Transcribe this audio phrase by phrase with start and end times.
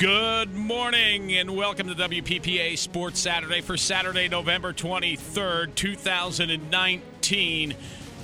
[0.00, 7.74] Good morning and welcome to WPPA Sports Saturday for Saturday, November 23rd, 2019.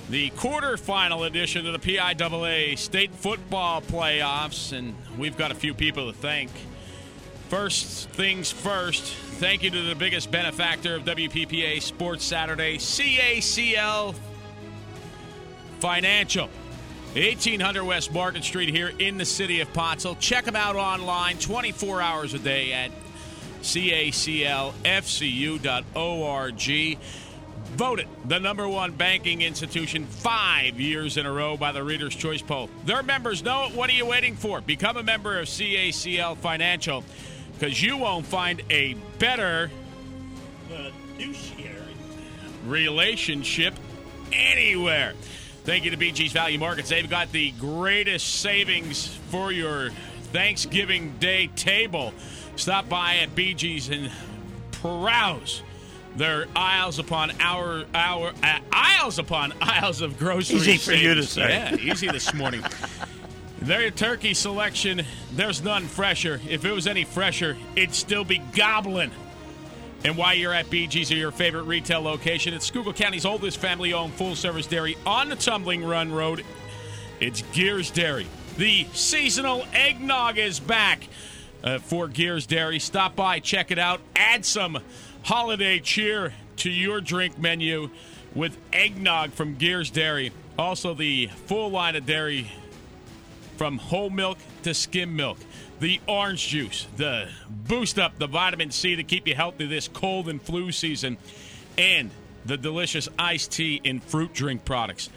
[0.09, 6.11] The quarterfinal edition of the PIAA State Football Playoffs, and we've got a few people
[6.11, 6.51] to thank.
[7.51, 14.15] First things first, thank you to the biggest benefactor of WPPA Sports Saturday, CACL
[15.81, 16.49] Financial.
[17.17, 20.17] 1800 West Market Street here in the city of Pottsville.
[20.17, 22.91] Check them out online 24 hours a day at
[23.63, 24.79] caclfcu.org.
[27.75, 32.43] Voted the number one banking institution five years in a row by the Reader's Choice
[32.43, 32.69] poll.
[32.85, 33.75] Their members know it.
[33.75, 34.61] What are you waiting for?
[34.61, 37.03] Become a member of CACL Financial
[37.55, 39.71] because you won't find a better
[42.67, 43.75] relationship
[44.33, 45.15] anywhere.
[45.67, 46.91] Thank you to BG's Value Markets.
[46.91, 49.91] They've got the greatest savings for your
[50.33, 52.15] Thanksgiving Day table.
[52.55, 54.13] Stop by at BG's and
[54.81, 55.65] browse
[56.15, 60.69] their aisles upon our our uh, aisles upon aisles of groceries.
[60.69, 61.49] Easy for you to say.
[61.49, 62.63] Yeah, easy this morning.
[63.61, 66.41] Their turkey selection, there's none fresher.
[66.49, 69.11] If it was any fresher, it'd still be gobbling.
[70.05, 73.93] And while you're at BG's or your favorite retail location, it's Schuylkill County's oldest family
[73.93, 76.45] owned full service dairy on the Tumbling Run Road.
[77.19, 78.27] It's Gears Dairy.
[78.57, 81.09] The seasonal eggnog is back
[81.65, 82.79] uh, for Gears Dairy.
[82.79, 84.79] Stop by, check it out, add some
[85.25, 87.91] holiday cheer to your drink menu
[88.35, 90.31] with eggnog from Gears Dairy.
[90.59, 92.51] Also, the full line of dairy
[93.57, 95.39] from whole milk to skim milk
[95.81, 100.29] the orange juice, the boost up the vitamin C to keep you healthy this cold
[100.29, 101.19] and flu season,
[101.77, 102.11] and
[102.45, 105.11] the delicious iced tea and fruit drink products.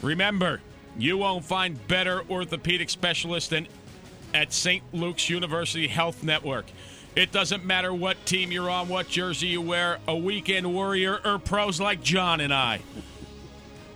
[0.00, 0.60] Remember,
[0.98, 3.68] you won't find better orthopedic specialists than
[4.34, 4.82] at St.
[4.92, 6.66] Luke's University Health Network.
[7.14, 11.38] It doesn't matter what team you're on, what jersey you wear, a weekend warrior, or
[11.38, 12.80] pros like John and I.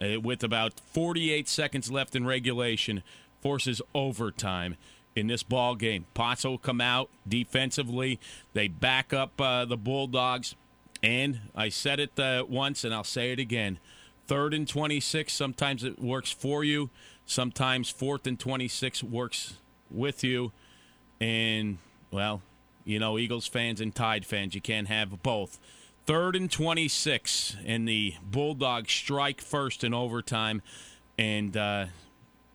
[0.01, 3.03] uh, with about 48 seconds left in regulation
[3.41, 4.75] forces overtime
[5.15, 6.05] in this ball game.
[6.13, 8.19] Pottsville come out defensively.
[8.53, 10.55] They back up uh, the Bulldogs
[11.03, 13.79] and I said it uh, once, and I'll say it again.
[14.27, 16.89] Third and 26, sometimes it works for you.
[17.25, 19.55] Sometimes fourth and 26 works
[19.89, 20.51] with you.
[21.19, 21.77] And,
[22.11, 22.41] well,
[22.83, 25.59] you know, Eagles fans and Tide fans, you can't have both.
[26.05, 30.61] Third and 26, and the Bulldogs strike first in overtime.
[31.17, 31.87] And uh,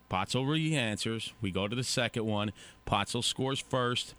[0.09, 1.33] Pottsville answers.
[1.41, 2.53] We go to the second one.
[2.85, 4.15] Pottsville scores first.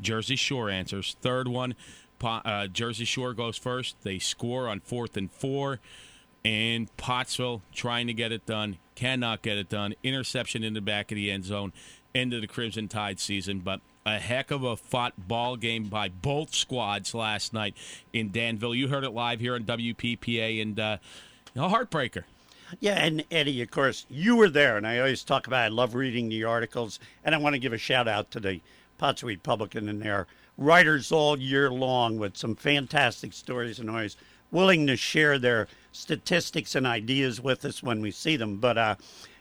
[0.00, 1.16] Jersey Shore answers.
[1.20, 1.74] Third one.
[2.22, 3.96] Uh, Jersey Shore goes first.
[4.02, 5.80] They score on fourth and four.
[6.44, 9.94] And Pottsville trying to get it done, cannot get it done.
[10.02, 11.72] Interception in the back of the end zone.
[12.14, 13.60] End of the Crimson Tide season.
[13.60, 17.74] But a heck of a fought ball game by both squads last night
[18.12, 18.74] in Danville.
[18.74, 20.98] You heard it live here on WPPA, and uh,
[21.56, 22.24] a heartbreaker.
[22.80, 25.94] Yeah, and Eddie, of course, you were there, and I always talk about I love
[25.94, 28.60] reading the articles, and I want to give a shout out to the
[28.98, 34.16] Pottsville Republican in there writers all year long with some fantastic stories and always
[34.50, 38.56] willing to share their statistics and ideas with us when we see them.
[38.56, 38.94] But uh,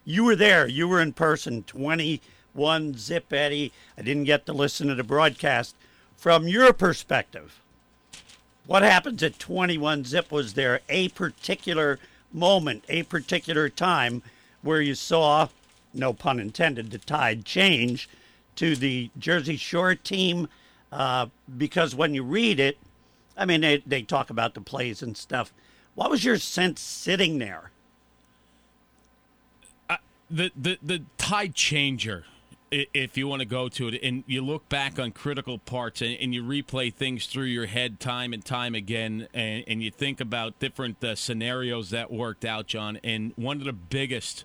[0.06, 3.72] you were there, you were in person, 21 Zip Eddie.
[3.98, 5.76] I didn't get to listen to the broadcast.
[6.18, 7.60] From your perspective,
[8.66, 10.32] what happens at 21 Zip?
[10.32, 12.00] Was there a particular
[12.32, 14.24] moment, a particular time
[14.62, 15.50] where you saw,
[15.94, 18.10] no pun intended, the tide change
[18.56, 20.48] to the Jersey Shore team?
[20.94, 21.26] Uh,
[21.58, 22.78] because when you read it,
[23.36, 25.52] I mean, they, they talk about the plays and stuff.
[25.96, 27.72] What was your sense sitting there?
[29.90, 29.98] Uh,
[30.30, 32.26] the, the, the tide changer
[32.72, 36.18] if you want to go to it and you look back on critical parts and,
[36.20, 40.20] and, you replay things through your head time and time again and, and you think
[40.20, 44.44] about different uh, scenarios that worked out john and one of the biggest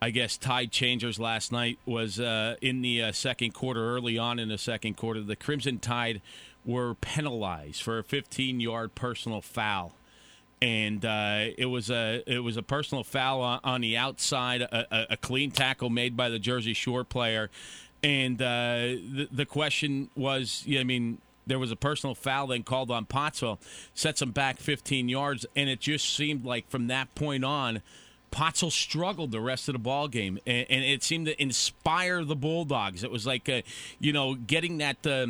[0.00, 4.38] i guess tide changers last night was uh, in the uh, second quarter early on
[4.38, 6.20] in the second quarter the crimson tide
[6.64, 9.92] were penalized for a 15 yard personal foul
[10.62, 15.12] and uh, it was a it was a personal foul on, on the outside, a,
[15.12, 17.50] a, clean tackle made by the Jersey Shore player,
[18.02, 22.90] and uh, the the question was, I mean, there was a personal foul then called
[22.90, 23.58] on Pottsville,
[23.94, 27.82] sets him back 15 yards, and it just seemed like from that point on.
[28.30, 32.36] Pottsville struggled the rest of the ball game, and, and, it seemed to inspire the
[32.36, 33.02] Bulldogs.
[33.02, 33.62] It was like, uh,
[33.98, 35.26] you know, getting that uh,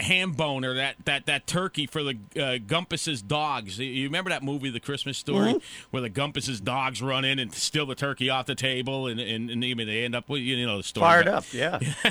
[0.00, 3.78] ham bone or that, that, that turkey for the uh, Bumpus's dogs.
[3.78, 5.86] You remember that movie, The Christmas Story, mm-hmm.
[5.90, 9.50] where the Bumpus's dogs run in and steal the turkey off the table, and and,
[9.50, 11.04] and even they end up with you know the story.
[11.04, 11.78] Fired up, yeah.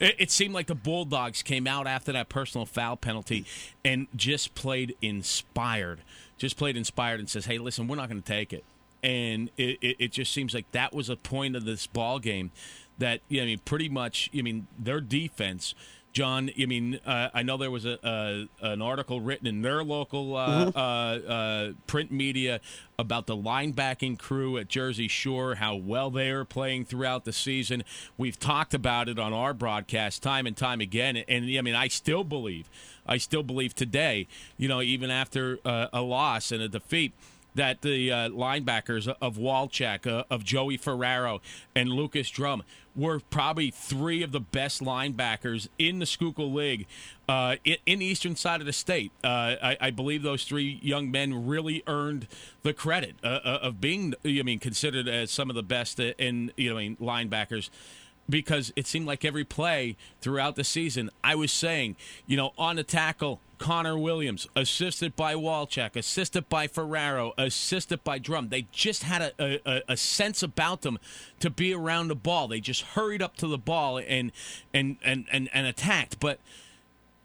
[0.00, 3.44] it, it seemed like the Bulldogs came out after that personal foul penalty
[3.84, 6.00] and just played inspired.
[6.36, 8.64] Just played inspired and says, "Hey, listen, we're not going to take it."
[9.04, 12.50] And it, it, it just seems like that was a point of this ball game
[12.98, 14.30] that you know, I mean, pretty much.
[14.36, 15.74] I mean, their defense
[16.14, 20.36] John, I mean, uh, I know there was a, an article written in their local
[20.36, 20.78] uh, mm-hmm.
[20.78, 22.60] uh, uh print media
[22.96, 27.82] about the linebacking crew at Jersey Shore, how well they are playing throughout the season.
[28.16, 31.88] We've talked about it on our broadcast time and time again, and I mean, I
[31.88, 32.70] still believe,
[33.04, 37.12] I still believe today, you know, even after uh, a loss and a defeat
[37.54, 41.40] that the uh, linebackers of Walchek, uh, of Joey Ferraro,
[41.74, 42.62] and Lucas Drum
[42.96, 46.86] were probably three of the best linebackers in the Schuylkill League
[47.28, 49.10] uh, in, in, the eastern side of the state.
[49.22, 52.28] Uh, I, I, believe those three young men really earned
[52.62, 56.52] the credit uh, uh, of being, I mean, considered as some of the best in
[56.56, 57.70] you know linebackers
[58.28, 61.96] because it seemed like every play throughout the season, I was saying,
[62.26, 68.18] you know, on the tackle, Connor Williams, assisted by Walchek, assisted by Ferraro, assisted by
[68.18, 68.48] Drum.
[68.48, 70.98] They just had a, a, a, sense about them
[71.40, 72.48] to be around the ball.
[72.48, 74.32] They just hurried up to the ball and
[74.72, 76.20] and and and, and attacked.
[76.20, 76.38] But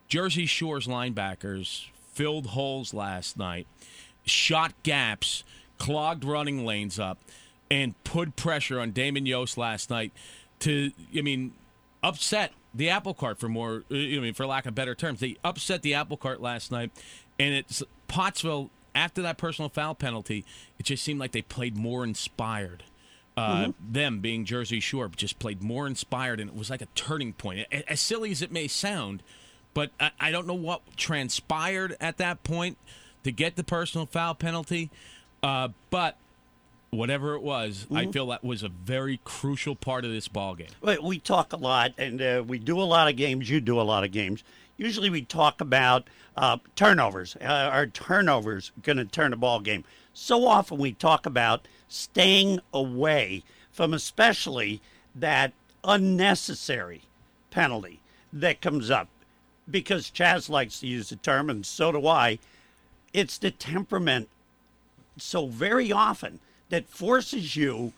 [0.07, 3.67] Jersey Shore's linebackers filled holes last night,
[4.25, 5.43] shot gaps,
[5.77, 7.17] clogged running lanes up,
[7.71, 10.11] and put pressure on Damon Yost last night
[10.59, 11.53] to, I mean,
[12.03, 15.19] upset the apple cart for more, uh, I mean, for lack of better terms.
[15.19, 16.91] They upset the apple cart last night,
[17.39, 20.45] and it's Pottsville after that personal foul penalty.
[20.77, 22.83] It just seemed like they played more inspired.
[23.37, 23.93] Uh, mm-hmm.
[23.93, 27.67] Them being Jersey Shore just played more inspired, and it was like a turning point.
[27.87, 29.23] As silly as it may sound,
[29.73, 32.77] but I, I don't know what transpired at that point
[33.23, 34.89] to get the personal foul penalty.
[35.41, 36.17] Uh, but
[36.91, 37.97] whatever it was, mm-hmm.
[37.97, 40.69] I feel that was a very crucial part of this ball game.
[41.01, 43.49] We talk a lot, and uh, we do a lot of games.
[43.49, 44.43] You do a lot of games.
[44.77, 47.35] Usually, we talk about uh, turnovers.
[47.41, 49.83] Uh, our turnovers going to turn a ball game.
[50.13, 54.81] So often, we talk about staying away from, especially
[55.15, 55.53] that
[55.83, 57.03] unnecessary
[57.51, 57.99] penalty
[58.31, 59.07] that comes up,
[59.69, 62.39] because Chaz likes to use the term, and so do I.
[63.13, 64.29] It's the temperament.
[65.17, 66.39] So very often
[66.69, 67.93] that forces you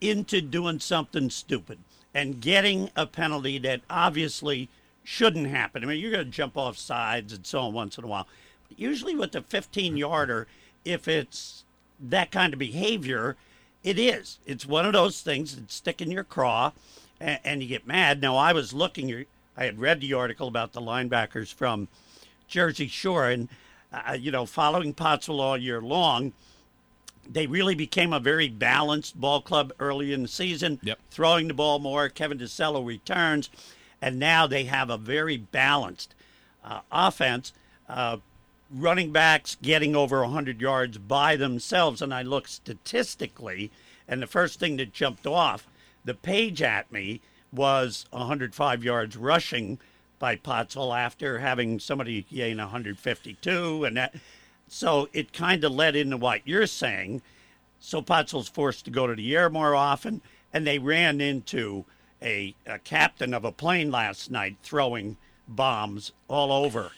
[0.00, 1.78] into doing something stupid
[2.14, 4.68] and getting a penalty that obviously
[5.02, 5.82] shouldn't happen.
[5.82, 8.26] I mean, you're going to jump off sides and so on once in a while.
[8.68, 10.46] But usually with the 15 yarder,
[10.84, 11.64] if it's
[12.00, 13.36] that kind of behavior,
[13.82, 14.38] it is.
[14.46, 16.72] It's one of those things that stick in your craw
[17.20, 18.20] and, and you get mad.
[18.20, 21.88] Now, I was looking, I had read the article about the linebackers from
[22.48, 23.48] Jersey Shore and,
[23.92, 26.32] uh, you know, following Pottsville all year long
[27.30, 30.98] they really became a very balanced ball club early in the season, yep.
[31.10, 32.08] throwing the ball more.
[32.08, 33.50] Kevin DeCello returns,
[34.00, 36.14] and now they have a very balanced
[36.64, 37.52] uh, offense.
[37.88, 38.18] Uh,
[38.70, 42.02] running backs getting over 100 yards by themselves.
[42.02, 43.70] And I look statistically,
[44.08, 45.68] and the first thing that jumped off
[46.04, 47.20] the page at me
[47.52, 49.78] was 105 yards rushing
[50.18, 53.84] by Pottsville after having somebody gain 152.
[53.84, 54.14] And that
[54.68, 57.22] so it kind of led into what you're saying.
[57.80, 61.84] So Pottsville's forced to go to the air more often, and they ran into
[62.22, 65.16] a, a captain of a plane last night throwing
[65.46, 66.92] bombs all over.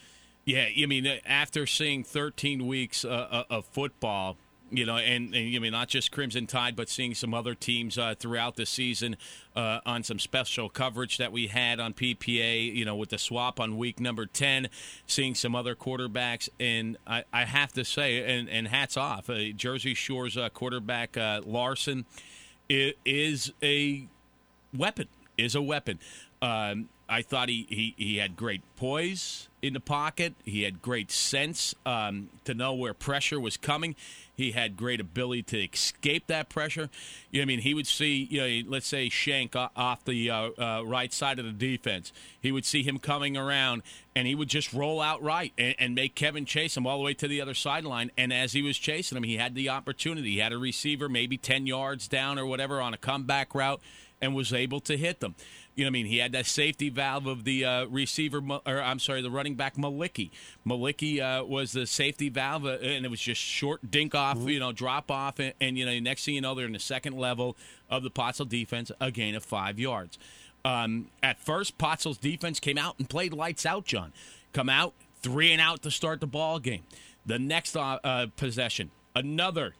[0.45, 4.37] Yeah, I mean, after seeing 13 weeks uh, uh, of football,
[4.71, 7.99] you know, and, and I mean not just Crimson Tide, but seeing some other teams
[7.99, 9.17] uh, throughout the season
[9.55, 12.75] uh, on some special coverage that we had on PPA.
[12.75, 14.69] You know, with the swap on week number ten,
[15.07, 19.51] seeing some other quarterbacks, and I, I have to say, and, and hats off, uh,
[19.55, 22.05] Jersey Shore's uh, quarterback uh, Larson
[22.69, 24.09] is a
[24.77, 25.09] weapon.
[25.39, 25.99] Is a weapon.
[26.41, 30.35] Um, I thought he, he, he had great poise in the pocket.
[30.45, 33.97] He had great sense um, to know where pressure was coming.
[34.37, 36.91] He had great ability to escape that pressure.
[37.31, 40.51] You know, I mean, he would see, you know, let's say Shank off the uh,
[40.59, 42.13] uh, right side of the defense.
[42.41, 43.83] He would see him coming around,
[44.15, 47.05] and he would just roll out right and, and make Kevin chase him all the
[47.05, 48.11] way to the other sideline.
[48.19, 50.33] And as he was chasing him, he had the opportunity.
[50.33, 53.81] He had a receiver maybe 10 yards down or whatever on a comeback route
[54.21, 55.35] and was able to hit them.
[55.77, 58.83] You know, what I mean, he had that safety valve of the uh, receiver, or
[58.83, 60.31] I'm sorry, the running back Malicki.
[60.67, 64.49] Malicki uh, was the safety valve, uh, and it was just short dink off, mm-hmm.
[64.49, 66.79] you know, drop off, and, and, you know, next thing you know, they're in the
[66.79, 67.59] second level
[67.91, 70.19] of the Pottsville defense, a gain of five yards.
[70.65, 73.85] Um, at first, Pottsville's defense came out and played lights out.
[73.85, 74.15] John,
[74.55, 76.85] come out three and out to start the ball game.
[77.27, 79.75] The next uh, uh, possession, another.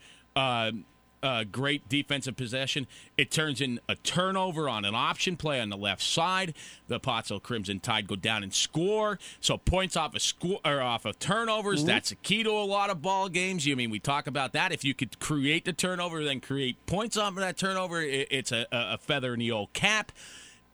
[1.27, 2.87] Uh, great defensive possession.
[3.19, 6.55] It turns in a turnover on an option play on the left side.
[6.87, 9.19] The Pottsville Crimson Tide go down and score.
[9.41, 11.81] So points off of score or off of turnovers.
[11.81, 11.89] Mm-hmm.
[11.89, 13.67] That's a key to a lot of ball games.
[13.67, 14.71] You I mean we talk about that.
[14.71, 18.53] If you could create the turnover, then create points off of that turnover, it, it's
[18.53, 20.13] a, a feather in the old cap.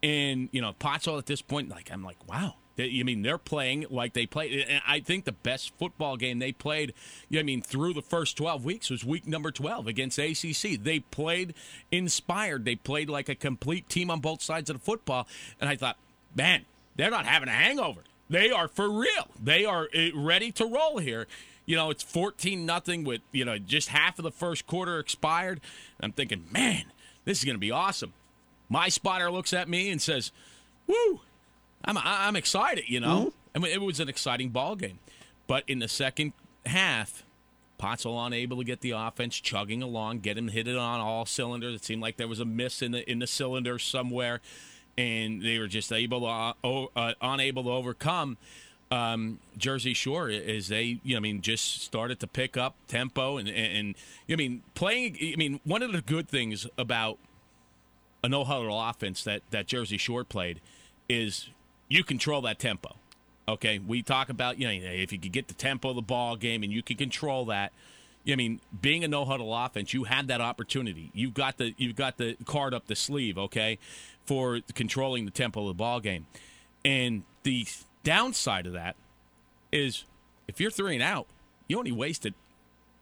[0.03, 3.85] And you know Pottsville at this point, like I'm like, wow, I mean, they're playing
[3.89, 4.65] like they played.
[4.67, 6.93] And I think the best football game they played,
[7.35, 10.81] I mean, through the first 12 weeks was week number 12 against ACC.
[10.81, 11.53] They played
[11.91, 12.65] inspired.
[12.65, 15.27] They played like a complete team on both sides of the football.
[15.61, 15.97] And I thought,
[16.35, 16.65] man,
[16.95, 18.01] they're not having a hangover.
[18.29, 19.27] They are for real.
[19.41, 21.27] They are eh, ready to roll here.
[21.65, 25.61] You know, it's 14 nothing with, you know, just half of the first quarter expired.
[25.99, 26.85] I'm thinking, man,
[27.25, 28.13] this is going to be awesome.
[28.67, 30.31] My spotter looks at me and says,
[30.87, 31.21] woo,
[31.83, 33.19] I'm I'm excited, you know.
[33.19, 33.29] Mm-hmm.
[33.55, 34.99] I mean, it was an exciting ball game,
[35.47, 36.33] but in the second
[36.65, 37.23] half,
[37.77, 41.75] Pottsville unable to get the offense chugging along, get him hit it on all cylinders.
[41.75, 44.41] It seemed like there was a miss in the in the cylinder somewhere,
[44.97, 46.25] and they were just able to
[46.63, 48.37] uh, uh, unable to overcome.
[48.91, 53.37] Um, Jersey Shore as they, you know, I mean, just started to pick up tempo
[53.37, 53.95] and, and, and
[54.29, 55.17] I mean, playing.
[55.19, 57.17] I mean, one of the good things about
[58.23, 60.61] a no huddle offense that that Jersey Shore played
[61.09, 61.49] is
[61.93, 62.95] you control that tempo.
[63.47, 66.35] Okay, we talk about you know if you could get the tempo of the ball
[66.35, 67.71] game and you can control that.
[68.27, 71.11] I mean, being a no huddle offense, you had that opportunity.
[71.13, 73.77] You've got the you've got the card up the sleeve, okay,
[74.25, 76.25] for controlling the tempo of the ball game.
[76.85, 77.67] And the
[78.03, 78.95] downside of that
[79.71, 80.05] is
[80.47, 81.27] if you're three and out,
[81.67, 82.33] you only wasted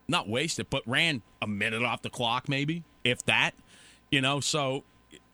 [0.08, 3.54] not wasted, but ran a minute off the clock, maybe if that.
[4.10, 4.84] You know, so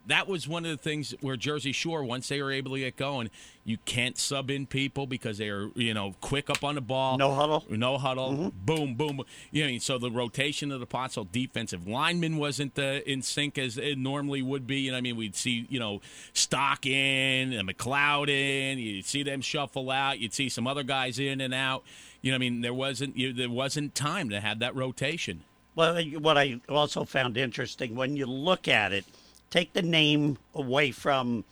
[0.07, 2.95] that was one of the things where Jersey Shore, once they were able to get
[2.95, 3.29] going,
[3.63, 7.17] you can't sub in people because they are, you know, quick up on the ball.
[7.17, 7.65] No huddle.
[7.69, 8.31] No huddle.
[8.31, 8.65] Mm-hmm.
[8.65, 9.21] Boom, boom.
[9.51, 13.77] You know, so the rotation of the Pottsville defensive lineman wasn't uh, in sync as
[13.77, 14.79] it normally would be.
[14.81, 16.01] You know, I mean, we'd see, you know,
[16.33, 18.79] Stock in and McLeod in.
[18.79, 20.19] You'd see them shuffle out.
[20.19, 21.83] You'd see some other guys in and out.
[22.21, 25.43] You know, I mean, there wasn't you, there wasn't time to have that rotation.
[25.75, 29.05] Well, what I also found interesting when you look at it–
[29.49, 31.43] take the name away from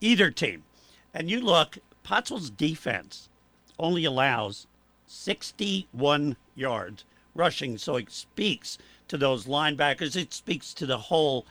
[0.00, 0.64] either team.
[1.14, 3.28] And you look, Pottsville's defense
[3.78, 4.66] only allows
[5.06, 8.78] 61 yards rushing, so it speaks
[9.08, 10.16] to those linebackers.
[10.16, 11.46] It speaks to the whole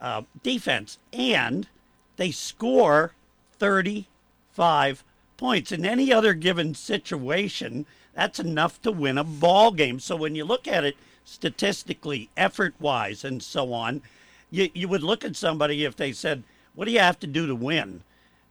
[0.00, 0.98] uh, defense.
[1.12, 1.68] And
[2.16, 3.12] they score
[3.58, 5.04] 35
[5.36, 5.72] points.
[5.72, 10.00] In any other given situation, that's enough to win a ball game.
[10.00, 14.02] So when you look at it statistically, effort wise, and so on,
[14.50, 16.42] you, you would look at somebody if they said,
[16.74, 18.02] What do you have to do to win?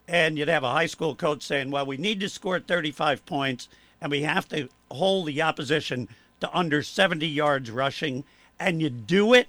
[0.07, 3.67] And you'd have a high school coach saying, Well, we need to score 35 points
[4.01, 6.07] and we have to hold the opposition
[6.39, 8.23] to under 70 yards rushing.
[8.59, 9.47] And you do it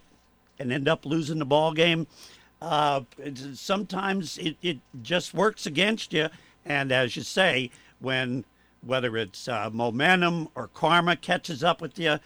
[0.58, 2.06] and end up losing the ball game.
[2.62, 3.02] Uh,
[3.52, 6.28] sometimes it, it just works against you.
[6.64, 8.44] And as you say, when
[8.82, 12.18] whether it's uh, momentum or karma catches up with you,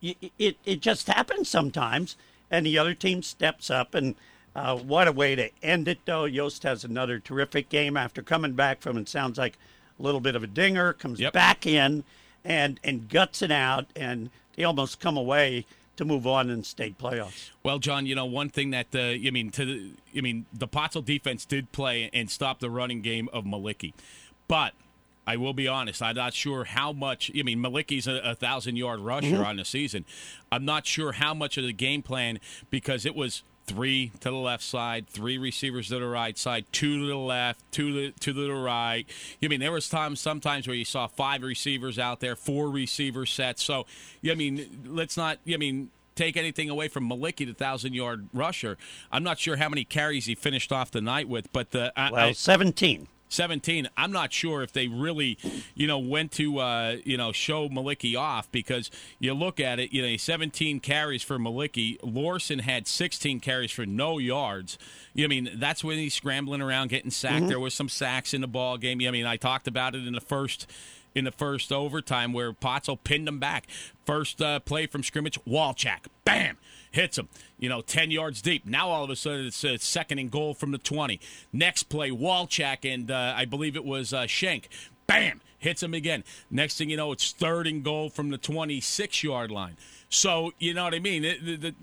[0.00, 2.16] it, it, it just happens sometimes
[2.50, 3.94] and the other team steps up.
[3.94, 4.14] And
[4.54, 6.24] uh, what a way to end it, though.
[6.24, 9.58] Yost has another terrific game after coming back from it sounds like
[9.98, 11.32] a little bit of a dinger, comes yep.
[11.32, 12.04] back in
[12.44, 16.96] and and guts it out, and they almost come away to move on in state
[16.96, 17.50] playoffs.
[17.64, 20.68] Well, John, you know one thing that uh, I mean to the, I mean the
[20.68, 23.92] Pottsville defense did play and stop the running game of Malicki,
[24.46, 24.72] but
[25.28, 26.00] I will be honest.
[26.00, 27.30] I'm not sure how much.
[27.38, 29.44] I mean, Malicki's a, a thousand yard rusher mm-hmm.
[29.44, 30.06] on the season.
[30.50, 34.36] I'm not sure how much of the game plan because it was three to the
[34.36, 38.32] left side, three receivers to the right side, two to the left, two to, to
[38.32, 39.04] the right.
[39.42, 43.26] I mean, there was times sometimes where you saw five receivers out there, four receiver
[43.26, 43.62] sets.
[43.62, 43.84] So,
[44.26, 45.40] I mean, let's not.
[45.46, 48.78] I mean, take anything away from Malicki, the thousand yard rusher.
[49.12, 52.16] I'm not sure how many carries he finished off the night with, but the well,
[52.16, 53.08] I, 17.
[53.28, 53.88] 17.
[53.96, 55.38] I'm not sure if they really,
[55.74, 59.92] you know, went to, uh, you know, show Malicki off because you look at it,
[59.92, 61.98] you know, 17 carries for Malicki.
[62.02, 64.78] Lorson had 16 carries for no yards.
[65.18, 67.36] I mean, that's when he's scrambling around, getting sacked.
[67.36, 67.48] Mm-hmm.
[67.48, 69.00] There was some sacks in the ball game.
[69.06, 70.70] I mean, I talked about it in the first
[71.14, 73.66] in the first overtime where Pottsville pinned him back.
[74.04, 76.56] First uh, play from scrimmage, Walchak, bam,
[76.90, 78.66] hits him, you know, 10 yards deep.
[78.66, 81.20] Now all of a sudden it's a second and goal from the 20.
[81.52, 84.68] Next play, Walchak and uh, I believe it was uh, Schenk,
[85.06, 86.24] bam, hits him again.
[86.50, 89.76] Next thing you know, it's third and goal from the 26 yard line.
[90.08, 91.22] So, you know what I mean?
[91.22, 91.74] the, the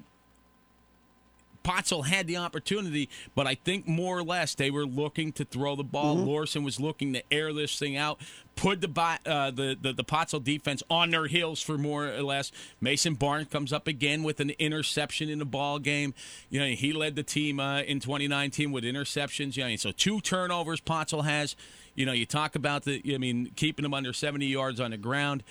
[1.65, 5.75] Pottsville had the opportunity, but I think more or less they were looking to throw
[5.75, 6.15] the ball.
[6.15, 6.27] Mm-hmm.
[6.27, 8.19] Lorson was looking to air this thing out,
[8.55, 12.51] put the uh, the, the the Pottsville defense on their heels for more or less.
[12.79, 16.13] Mason Barnes comes up again with an interception in the ball game.
[16.51, 19.57] You know, he led the team uh, in 2019 with interceptions.
[19.57, 21.55] You know, so two turnovers Pottsville has.
[21.95, 24.97] You know, you talk about the, I mean, keeping them under 70 yards on the
[24.97, 25.43] ground.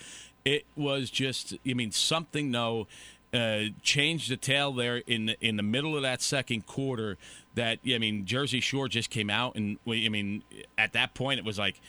[0.45, 2.85] It was just, I mean, something, no
[3.33, 7.17] uh, changed the tail there in the, in the middle of that second quarter.
[7.55, 10.43] That I mean, Jersey Shore just came out, and I mean,
[10.77, 11.79] at that point, it was like,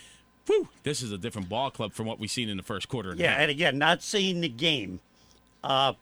[0.47, 3.11] "Whew, this is a different ball club from what we've seen in the first quarter."
[3.11, 5.01] And yeah, and again, not seeing the game
[5.65, 5.95] uh,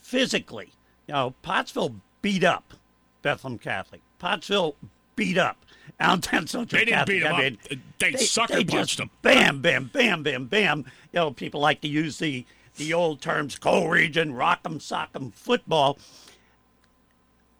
[0.00, 0.70] physically.
[1.06, 2.74] You know, Pottsville beat up
[3.22, 4.00] Bethlehem Catholic.
[4.18, 4.74] Pottsville
[5.16, 5.64] beat up
[6.00, 7.16] Allentown Central They didn't Catholic.
[7.16, 7.78] beat them I mean, up.
[7.98, 9.10] They, they sucker they punched them.
[9.22, 10.78] Bam, bam, bam, bam, bam.
[11.12, 12.44] You know, people like to use the
[12.76, 15.98] the old terms coal region, rock'em sock'em football.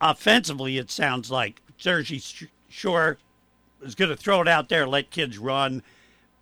[0.00, 2.20] Offensively, it sounds like Jersey
[2.68, 3.18] Shore
[3.82, 5.82] is going to throw it out there, let kids run.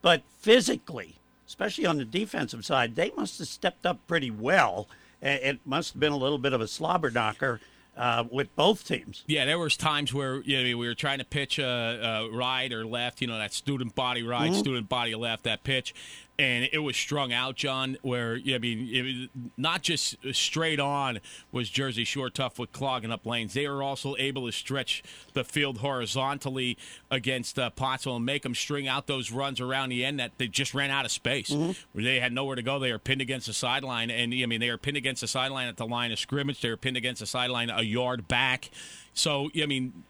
[0.03, 4.89] But physically, especially on the defensive side, they must have stepped up pretty well.
[5.21, 7.61] It must have been a little bit of a slobber knocker
[7.97, 9.25] uh, with both teams.
[9.27, 12.73] Yeah, there was times where you know, we were trying to pitch a, a right
[12.73, 14.59] or left, you know, that student body right, mm-hmm.
[14.59, 15.95] student body left, that pitch,
[16.41, 17.99] and it was strung out, John.
[18.01, 21.21] Where I mean, it, not just straight on
[21.53, 23.53] was Jersey Shore tough with clogging up lanes.
[23.53, 25.03] They were also able to stretch
[25.35, 26.79] the field horizontally
[27.11, 30.49] against uh, Pottsville and make them string out those runs around the end that they
[30.49, 31.51] just ran out of space.
[31.51, 31.73] Mm-hmm.
[31.93, 32.79] Where they had nowhere to go.
[32.79, 35.69] They were pinned against the sideline, and I mean, they were pinned against the sideline
[35.69, 36.63] at the line of scrimmage.
[36.63, 38.71] They were pinned against the sideline a yard back.
[39.13, 40.05] So I mean,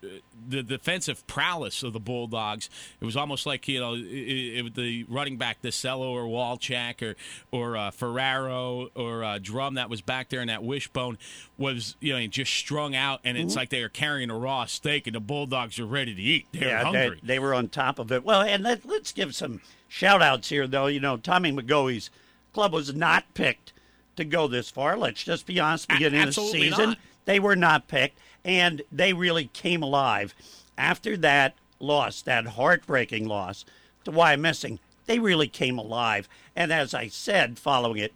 [0.48, 2.68] the defensive prowess of the Bulldogs.
[3.00, 7.16] It was almost like you know it, it, the running back DeCello or Walchak or
[7.50, 11.18] or uh, Ferraro or uh, Drum that was back there in that wishbone
[11.58, 13.58] was you know just strung out, and it's mm-hmm.
[13.58, 16.46] like they were carrying a raw steak, and the Bulldogs are ready to eat.
[16.52, 17.20] They're yeah, hungry.
[17.22, 18.24] They, they, were on top of it.
[18.24, 20.86] Well, and let, let's give some shout outs here, though.
[20.86, 22.10] You know, Tommy McGoey's
[22.52, 23.72] club was not picked
[24.16, 24.96] to go this far.
[24.96, 25.88] Let's just be honest.
[25.88, 26.98] Beginning of the season, not.
[27.24, 30.34] they were not picked and they really came alive
[30.78, 33.64] after that loss, that heartbreaking loss
[34.04, 34.78] to Wyomissing.
[35.10, 38.14] They really came alive, and as I said, following it,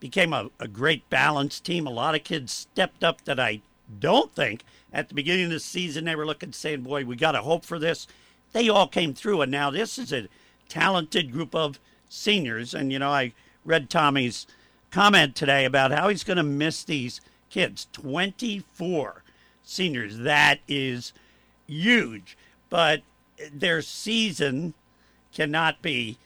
[0.00, 1.86] became a, a great balanced team.
[1.86, 3.60] A lot of kids stepped up that I
[4.00, 7.32] don't think at the beginning of the season they were looking saying, "Boy, we got
[7.32, 8.08] to hope for this."
[8.50, 10.26] They all came through, and now this is a
[10.68, 11.78] talented group of
[12.08, 12.74] seniors.
[12.74, 14.48] And you know, I read Tommy's
[14.90, 17.86] comment today about how he's going to miss these kids.
[17.92, 19.22] Twenty-four
[19.62, 20.18] seniors.
[20.18, 21.12] That is
[21.68, 22.36] huge.
[22.68, 23.02] But
[23.54, 24.74] their season
[25.32, 26.18] cannot be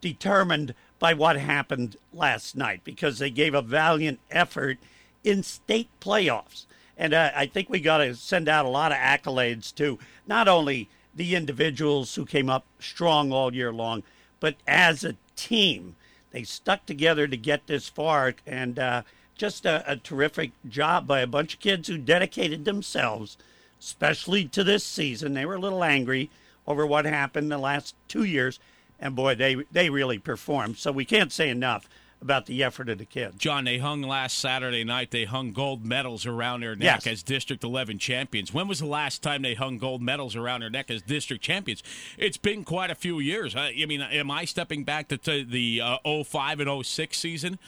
[0.00, 4.78] determined by what happened last night because they gave a valiant effort
[5.24, 6.66] in state playoffs.
[6.96, 10.48] And uh, I think we got to send out a lot of accolades to not
[10.48, 14.02] only the individuals who came up strong all year long,
[14.40, 15.96] but as a team.
[16.30, 18.34] They stuck together to get this far.
[18.46, 19.02] And uh,
[19.36, 23.36] just a, a terrific job by a bunch of kids who dedicated themselves,
[23.80, 25.34] especially to this season.
[25.34, 26.30] They were a little angry
[26.66, 28.58] over what happened the last two years,
[28.98, 30.78] and boy, they they really performed.
[30.78, 31.88] So we can't say enough
[32.22, 33.36] about the effort of the kids.
[33.36, 35.10] John, they hung last Saturday night.
[35.10, 37.06] They hung gold medals around their neck yes.
[37.06, 38.54] as District 11 champions.
[38.54, 41.82] When was the last time they hung gold medals around their neck as district champions?
[42.16, 43.54] It's been quite a few years.
[43.54, 47.58] I, I mean, am I stepping back to, to the uh, 05 and 06 season?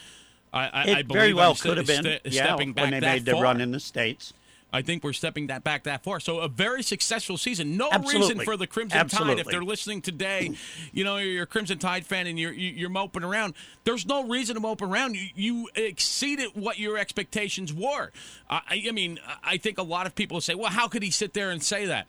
[0.52, 2.04] I, I, it I very well st- could have been.
[2.04, 4.32] st- yeah, stepping back when they made the run in the states.
[4.72, 6.20] I think we're stepping that back that far.
[6.20, 7.76] So a very successful season.
[7.76, 10.52] No reason for the Crimson Tide if they're listening today.
[10.92, 13.54] You know, you're a Crimson Tide fan and you're you- you're moping around.
[13.84, 15.16] There's no reason to mope around.
[15.16, 18.10] You, you exceeded what your expectations were.
[18.50, 21.32] I, I mean, I think a lot of people say, "Well, how could he sit
[21.32, 22.06] there and say that?"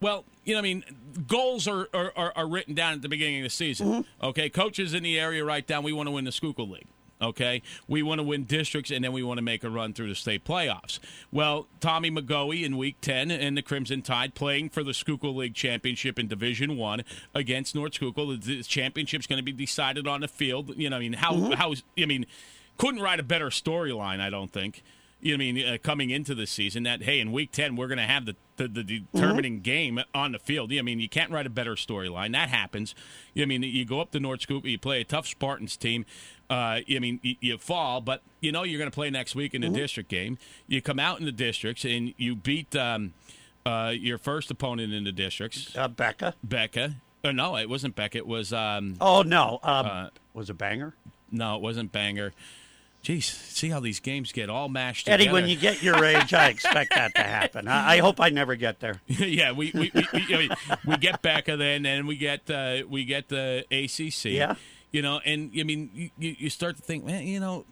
[0.00, 0.84] Well, you know, I mean,
[1.26, 3.88] goals are, are, are, written down at the beginning of the season.
[3.88, 4.26] Mm-hmm.
[4.26, 6.86] Okay, coaches in the area write down we want to win the Schuylkill League.
[7.20, 10.08] Okay, we want to win districts and then we want to make a run through
[10.08, 10.98] the state playoffs.
[11.32, 15.54] Well, Tommy McGoey in Week Ten and the Crimson Tide playing for the Schuylkill League
[15.54, 18.36] championship in Division One against North Schuylkill.
[18.36, 20.76] The championship's going to be decided on the field.
[20.76, 22.26] You know, I mean, how how I mean,
[22.76, 24.20] couldn't write a better storyline.
[24.20, 24.82] I don't think
[25.20, 27.88] you know, I mean, uh, coming into the season, that hey, in week ten we're
[27.88, 30.72] going to have the, the the determining game on the field.
[30.72, 32.32] I mean, you can't write a better storyline.
[32.32, 32.94] That happens.
[33.32, 35.76] You know, I mean, you go up to North Scoop, you play a tough Spartans
[35.76, 36.04] team.
[36.48, 39.52] Uh, I mean, you, you fall, but you know you're going to play next week
[39.54, 40.38] in the district game.
[40.68, 43.14] You come out in the districts and you beat um,
[43.64, 46.34] uh, your first opponent in the districts, Uh, Becca.
[46.44, 46.96] Becca.
[47.24, 48.18] Oh, no, it wasn't Becca.
[48.18, 50.94] It was um, Oh no, um, Uh, was it Bangor?
[51.32, 52.32] no, it wasn't Bangor.
[53.02, 55.34] Jeez, see how these games get all mashed Eddie, together.
[55.40, 57.68] when you get your age, I expect that to happen.
[57.68, 59.00] I, I hope I never get there.
[59.06, 60.50] yeah, we we, we, we,
[60.84, 64.32] we get Becca then, and we get uh, we get the ACC.
[64.32, 64.54] Yeah.
[64.92, 67.64] You know, and I mean, you- you, start to think, man, you know,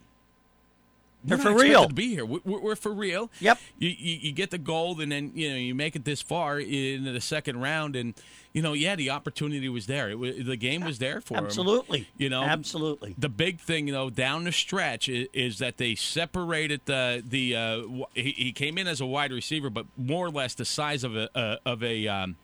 [1.24, 1.88] They're we're for real.
[1.88, 2.26] to be here.
[2.26, 3.30] We're, we're for real.
[3.40, 3.58] Yep.
[3.78, 6.58] You, you you get the gold, and then you know you make it this far
[6.60, 8.14] into the second round, and
[8.52, 10.10] you know, yeah, the opportunity was there.
[10.10, 11.36] It was, the game was there for.
[11.36, 12.08] Absolutely.
[12.18, 13.14] You know, absolutely.
[13.18, 17.56] the big thing, though know, down the stretch is, is that they separated the the.
[17.56, 17.82] Uh,
[18.14, 21.16] he, he came in as a wide receiver, but more or less the size of
[21.16, 22.06] a uh, of a.
[22.06, 22.36] Um,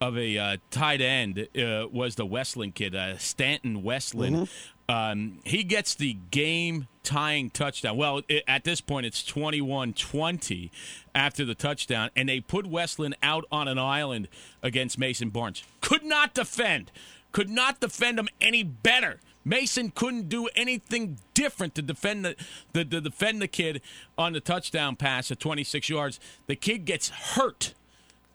[0.00, 4.48] of a uh, tight end uh, was the Westland kid, uh, Stanton Westland.
[4.88, 7.96] Um, he gets the game tying touchdown.
[7.96, 10.70] Well, i at this point, it's 21 20
[11.14, 14.28] after the touchdown, and they put Westland out on an island
[14.62, 15.62] against Mason Barnes.
[15.80, 16.90] Could not defend,
[17.32, 19.20] could not defend him any better.
[19.44, 22.36] Mason couldn't do anything different to defend the,
[22.72, 23.80] the, the defend the kid
[24.16, 26.20] on the touchdown pass at 26 yards.
[26.46, 27.74] The kid gets hurt.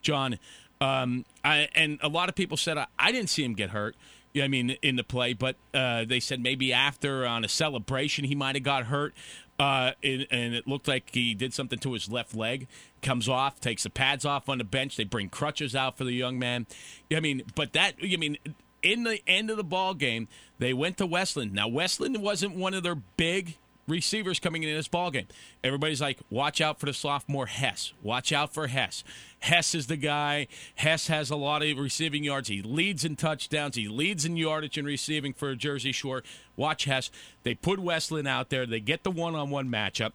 [0.02, 0.38] John.
[0.84, 3.96] Um, I, and a lot of people said I, I didn't see him get hurt.
[4.36, 8.34] I mean, in the play, but uh, they said maybe after on a celebration he
[8.34, 9.14] might have got hurt,
[9.60, 12.68] uh, and, and it looked like he did something to his left leg.
[13.04, 14.98] Comes off, takes the pads off on the bench.
[14.98, 16.66] They bring crutches out for the young man.
[17.16, 18.38] I mean, but that I mean,
[18.82, 21.54] in the end of the ball game, they went to Westland.
[21.54, 25.28] Now Westland wasn't one of their big receivers coming in this ball game.
[25.64, 27.94] Everybody's like, watch out for the sophomore Hess.
[28.02, 29.04] Watch out for Hess.
[29.40, 30.48] Hess is the guy.
[30.76, 32.48] Hess has a lot of receiving yards.
[32.48, 33.76] He leads in touchdowns.
[33.76, 36.24] He leads in yardage and receiving for Jersey Shore.
[36.56, 37.12] Watch Hess.
[37.44, 38.66] They put Westland out there.
[38.66, 40.12] They get the one-on-one matchup.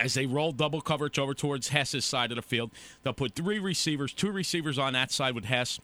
[0.00, 3.60] As they roll double coverage over towards Hess's side of the field, they'll put three
[3.60, 5.78] receivers, two receivers on that side with Hess,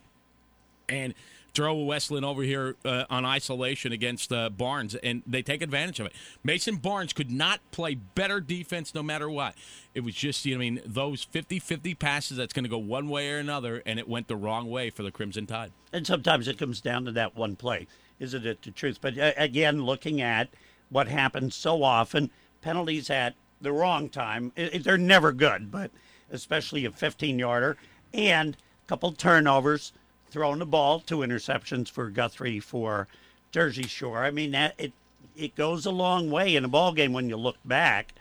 [0.89, 1.13] and
[1.53, 6.05] throw Westland over here uh, on isolation against uh, Barnes, and they take advantage of
[6.05, 6.13] it.
[6.43, 9.55] Mason Barnes could not play better defense no matter what.
[9.93, 12.77] It was just, you know, I mean, those 50 50 passes that's going to go
[12.77, 15.71] one way or another, and it went the wrong way for the Crimson Tide.
[15.91, 17.87] And sometimes it comes down to that one play,
[18.19, 18.61] isn't it?
[18.61, 18.99] The truth.
[19.01, 20.49] But uh, again, looking at
[20.89, 22.29] what happens so often,
[22.61, 25.91] penalties at the wrong time, i i- they're never good, but
[26.31, 27.75] especially a 15 yarder
[28.13, 29.91] and a couple turnovers,
[30.31, 33.07] throwing the ball, two interceptions for Guthrie for
[33.51, 34.23] Jersey Shore.
[34.23, 34.93] I mean, that it
[35.35, 38.13] it goes a long way in a ball game when you look back.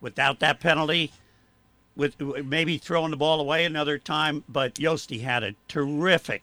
[0.00, 1.12] Without that penalty,
[1.94, 6.42] with maybe throwing the ball away another time, but Yosti had a terrific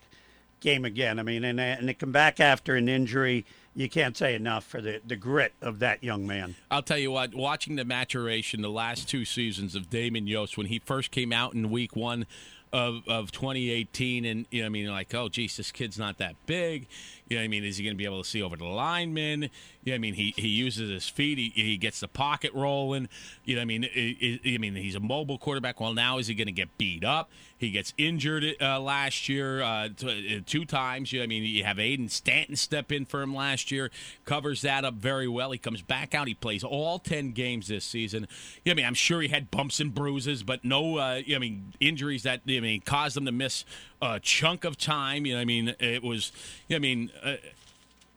[0.60, 1.18] game again.
[1.20, 4.82] I mean, and and to come back after an injury, you can't say enough for
[4.82, 6.56] the the grit of that young man.
[6.70, 10.68] I'll tell you what, watching the maturation the last two seasons of Damon Yost when
[10.68, 12.28] he first came out in week one
[12.74, 16.36] of, of 2018, and, you know, I mean, like, oh, geez, this kid's not that
[16.46, 16.88] big.
[17.30, 18.66] You know, what I mean, is he going to be able to see over the
[18.66, 19.50] lineman?
[19.84, 23.10] You know, I mean, he, he uses his feet, he, he gets the pocket rolling.
[23.46, 25.80] You know, what I mean, I, I I mean, he's a mobile quarterback.
[25.80, 27.30] Well, now is he going to get beat up?
[27.58, 31.12] He gets injured uh, last year uh, t- uh, two times.
[31.12, 33.90] You know, I mean, you have Aiden Stanton step in for him last year,
[34.26, 35.52] covers that up very well.
[35.52, 36.28] He comes back out.
[36.28, 38.28] He plays all ten games this season.
[38.64, 41.34] You know, I mean, I'm sure he had bumps and bruises, but no, uh, you
[41.34, 43.66] know, I mean, injuries that I mean caused him to miss
[44.02, 45.26] a chunk of time.
[45.26, 46.32] You know, I mean, it was.
[46.68, 47.12] You know, I mean.
[47.24, 47.36] Uh,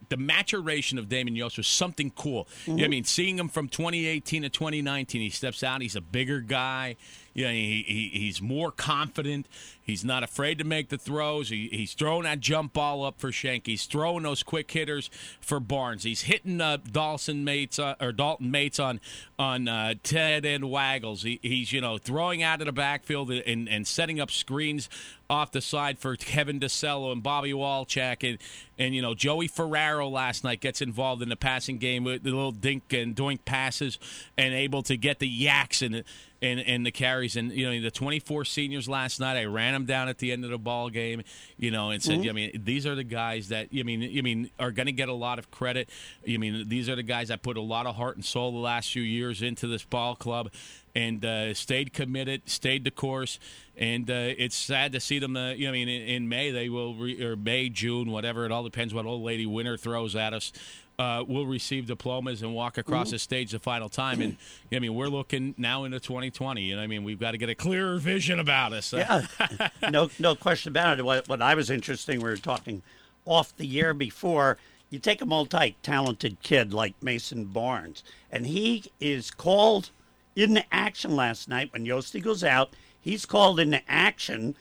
[0.09, 2.49] the maturation of Damon Yost was something cool.
[2.67, 5.83] You know I mean, seeing him from 2018 to 2019, he steps out.
[5.83, 6.97] He's a bigger guy.
[7.41, 9.47] You know, he, he he's more confident.
[9.83, 11.49] He's not afraid to make the throws.
[11.49, 13.67] He, he's throwing that jump ball up for Shank.
[13.67, 16.05] He's throwing those quick hitters for Barnes.
[16.05, 19.01] He's hitting uh, Dawson mates uh, or Dalton mates on
[19.39, 21.23] on uh, Ted and Waggles.
[21.23, 24.89] He, he's you know throwing out of the backfield and, and setting up screens
[25.31, 28.39] off the side for Kevin DeCello and Bobby Walchak and
[28.79, 32.31] and you know Joey Ferraro last night gets involved in the passing game with the
[32.31, 33.99] little dink and doink passes
[34.37, 36.05] and able to get the YACs and
[36.43, 39.85] and and the carries and you know the 24 seniors last night I ran them
[39.85, 41.23] down at the end of the ball game
[41.57, 42.31] you know and said mm-hmm.
[42.31, 45.09] I mean these are the guys that I mean I mean are going to get
[45.09, 45.89] a lot of credit
[46.29, 48.59] I mean these are the guys that put a lot of heart and soul the
[48.59, 50.51] last few years into this ball club
[50.95, 53.39] and uh, stayed committed, stayed the course,
[53.77, 55.37] and uh, it's sad to see them.
[55.37, 58.45] Uh, you know, I mean, in, in May they will, re- or May, June, whatever.
[58.45, 60.53] It all depends what old lady winter throws at us.
[61.01, 63.15] Uh, will receive diplomas and walk across mm-hmm.
[63.15, 64.21] the stage the final time.
[64.21, 64.37] And
[64.71, 66.73] I mean, we're looking now into 2020.
[66.73, 68.93] And I mean, we've got to get a clearer vision about us.
[68.93, 69.27] Yeah,
[69.91, 71.03] no, no question about it.
[71.07, 72.83] What, what I was interesting, we were talking
[73.25, 74.59] off the year before.
[74.91, 79.89] You take a multi-talented kid like Mason Barnes, and he is called
[80.37, 82.75] into action last night when Yosti goes out.
[83.01, 84.55] He's called into action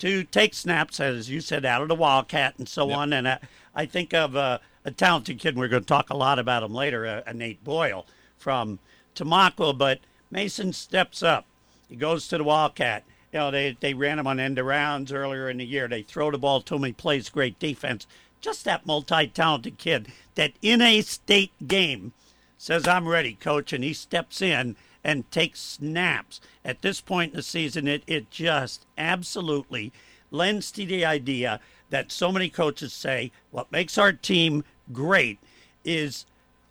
[0.00, 2.98] to take snaps, as you said, out of the Wildcat and so yep.
[2.98, 3.12] on.
[3.12, 3.38] And I,
[3.76, 5.56] I think of uh, a talented kid.
[5.56, 8.78] We're going to talk a lot about him later, uh, Nate Boyle from
[9.14, 9.76] Tamaqua.
[9.76, 11.46] But Mason steps up.
[11.88, 13.04] He goes to the Wildcat.
[13.32, 15.88] You know, they, they ran him on end arounds earlier in the year.
[15.88, 16.84] They throw the ball to him.
[16.84, 18.06] He plays great defense.
[18.40, 22.12] Just that multi talented kid that in a state game
[22.58, 23.72] says, I'm ready, coach.
[23.72, 26.40] And he steps in and takes snaps.
[26.64, 29.92] At this point in the season, it, it just absolutely
[30.30, 35.38] lends to the idea that so many coaches say what makes our team great
[35.84, 36.26] is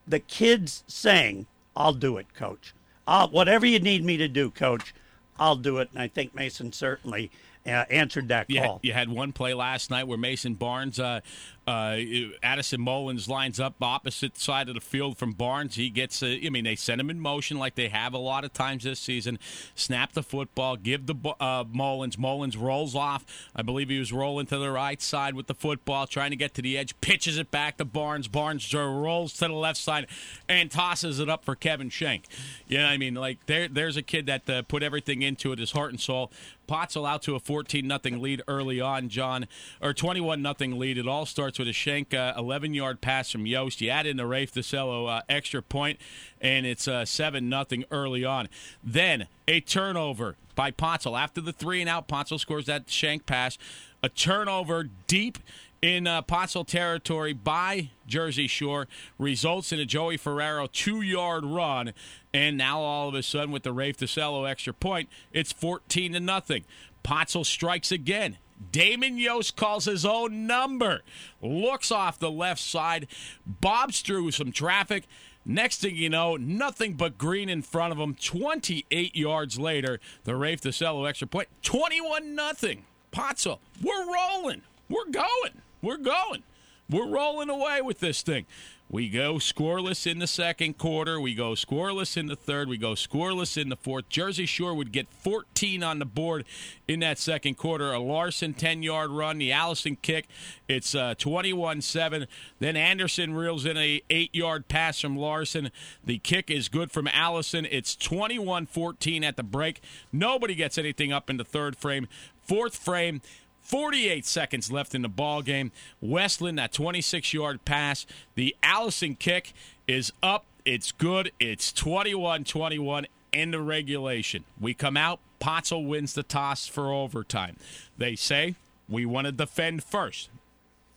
[0.07, 1.45] the kids saying,
[1.75, 2.73] I'll do it, coach.
[3.07, 4.93] I'll, whatever you need me to do, coach,
[5.39, 5.89] I'll do it.
[5.93, 7.31] And I think Mason certainly
[7.65, 8.55] uh, answered that call.
[8.55, 11.21] You had, you had, one play last night where Mason Barnes, uh,
[11.65, 11.97] uh,
[12.41, 15.75] Addison Mullins lines up opposite side of the field from Barnes.
[15.75, 18.43] He gets, uh, I mean, they send him in motion like they have a lot
[18.43, 19.39] of times this season.
[19.75, 22.17] Snap the football, give the uh, Mullins.
[22.17, 23.25] Mullins rolls off.
[23.55, 26.53] I believe he was rolling to the right side with the football, trying to get
[26.55, 28.27] to the edge, pitches it back to Barnes.
[28.27, 30.07] Barnes rolls to the left side
[30.49, 32.25] and tosses it up for Kevin Schenk.
[32.67, 35.59] You know, I mean, like there, there's a kid that uh, put everything into it,
[35.59, 36.31] his heart and soul.
[36.67, 39.47] Pottsville out to a 14 nothing lead early on, John,
[39.81, 40.97] or 21 nothing lead.
[40.97, 43.81] It all starts with a Schenk 11 uh, yard pass from Yost.
[43.81, 45.99] You add in the Rafe DeCello uh, extra point,
[46.41, 48.49] and it's uh, 7 nothing early on.
[48.83, 51.17] Then a turnover by Pottsville.
[51.17, 53.57] After the three and out, Pottsville scores that shank pass.
[54.01, 55.37] A turnover deep
[55.81, 58.87] in uh, Pottsville territory by Jersey Shore
[59.19, 61.93] results in a Joey Ferraro two yard run.
[62.33, 66.19] And now all of a sudden, with the Rafe DeCello extra point, it's 14 to
[66.19, 66.63] nothing.
[67.03, 68.37] Pottsville strikes again.
[68.71, 71.01] Damon Yost calls his own number,
[71.41, 73.07] looks off the left side,
[73.45, 75.03] bobs through some traffic.
[75.45, 78.15] Next thing you know, nothing but green in front of him.
[78.15, 81.49] 28 yards later, the Rafe DeCello extra point.
[81.49, 82.85] point, 21 nothing.
[83.11, 84.61] Pottsville, we're rolling.
[84.89, 85.61] We're going.
[85.81, 86.43] We're going.
[86.89, 88.45] We're rolling away with this thing.
[88.89, 91.19] We go scoreless in the second quarter.
[91.19, 92.67] We go scoreless in the third.
[92.67, 94.07] We go scoreless in the fourth.
[94.07, 96.45] Jersey Shore would get 14 on the board
[96.87, 97.91] in that second quarter.
[97.91, 100.27] A Larson 10 yard run, the Allison kick.
[100.67, 102.27] It's 21 uh, 7.
[102.59, 105.71] Then Anderson reels in a 8 yard pass from Larson.
[106.03, 107.65] The kick is good from Allison.
[107.71, 109.81] It's 21 14 at the break.
[110.11, 112.07] Nobody gets anything up in the third frame.
[112.43, 113.21] Fourth frame.
[113.63, 115.71] 48 seconds left in the ball game.
[116.01, 118.05] Westland, that 26 yard pass.
[118.35, 119.53] The Allison kick
[119.87, 120.45] is up.
[120.65, 121.31] It's good.
[121.39, 124.43] It's 21 21 in the regulation.
[124.59, 125.19] We come out.
[125.39, 127.57] Pottsville wins the toss for overtime.
[127.97, 128.55] They say
[128.87, 130.29] we want to defend first.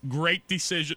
[0.09, 0.96] Great decision.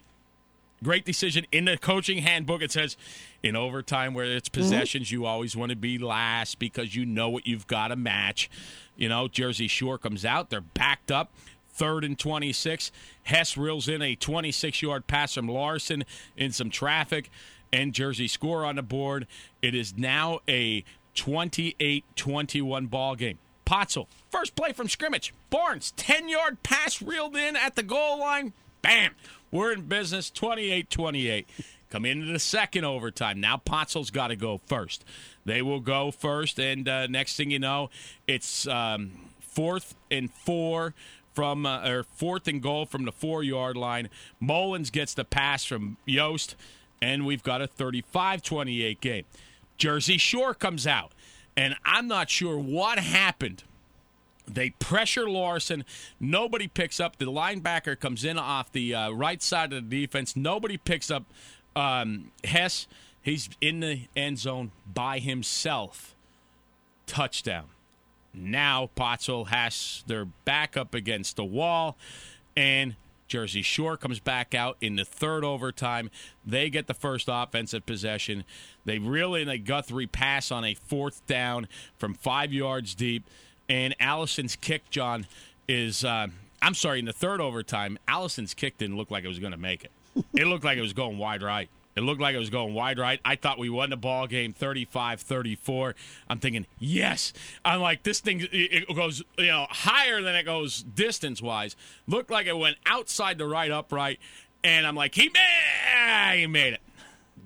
[0.82, 2.62] Great decision in the coaching handbook.
[2.62, 2.96] It says
[3.42, 4.60] in overtime where it's mm-hmm.
[4.60, 5.22] possessions, mm-hmm.
[5.22, 8.48] you always want to be last because you know what you've got to match.
[8.96, 11.32] You know, Jersey Shore comes out, they're backed up
[11.80, 12.92] third and 26.
[13.22, 16.04] Hess reels in a 26 yard pass from Larson
[16.36, 17.30] in some traffic,
[17.72, 19.26] and Jersey score on the board.
[19.62, 23.38] It is now a 28 21 ball game.
[23.64, 25.32] Pottsville, first play from scrimmage.
[25.48, 28.52] Barnes, 10 yard pass reeled in at the goal line.
[28.82, 29.14] Bam!
[29.50, 31.48] We're in business 28 28.
[31.88, 33.40] Come into the second overtime.
[33.40, 35.02] Now Pottsville's got to go first.
[35.46, 37.88] They will go first, and uh, next thing you know,
[38.28, 40.94] it's um, fourth and four
[41.32, 44.08] from uh, or fourth and goal from the four yard line.
[44.40, 46.56] Mullins gets the pass from Yost,
[47.00, 49.24] and we've got a 35 28 game.
[49.76, 51.12] Jersey Shore comes out.
[51.56, 53.64] and I'm not sure what happened.
[54.46, 55.84] They pressure Larson.
[56.18, 57.16] Nobody picks up.
[57.16, 60.34] The linebacker comes in off the uh, right side of the defense.
[60.34, 61.24] Nobody picks up
[61.76, 62.86] um, Hess.
[63.22, 66.14] He's in the end zone by himself.
[67.06, 67.66] Touchdown.
[68.32, 71.96] Now Pottsville has their back up against the wall,
[72.56, 72.94] and
[73.26, 76.10] Jersey Shore comes back out in the third overtime.
[76.44, 78.44] They get the first offensive possession.
[78.84, 83.24] They really a Guthrie pass on a fourth down from five yards deep,
[83.68, 85.26] and Allison's kick, John,
[85.68, 86.26] is uh,
[86.60, 87.98] I'm sorry in the third overtime.
[88.08, 89.92] Allison's kick didn't look like it was going to make it.
[90.34, 91.68] It looked like it was going wide right.
[92.00, 93.20] It looked like it was going wide right.
[93.26, 95.92] I thought we won the ball game 35-34.
[96.30, 97.34] I'm thinking, yes.
[97.62, 101.76] I'm like, this thing it goes, you know, higher than it goes distance-wise.
[102.06, 104.18] Looked like it went outside the right upright.
[104.64, 106.80] And I'm like, he made, he made it.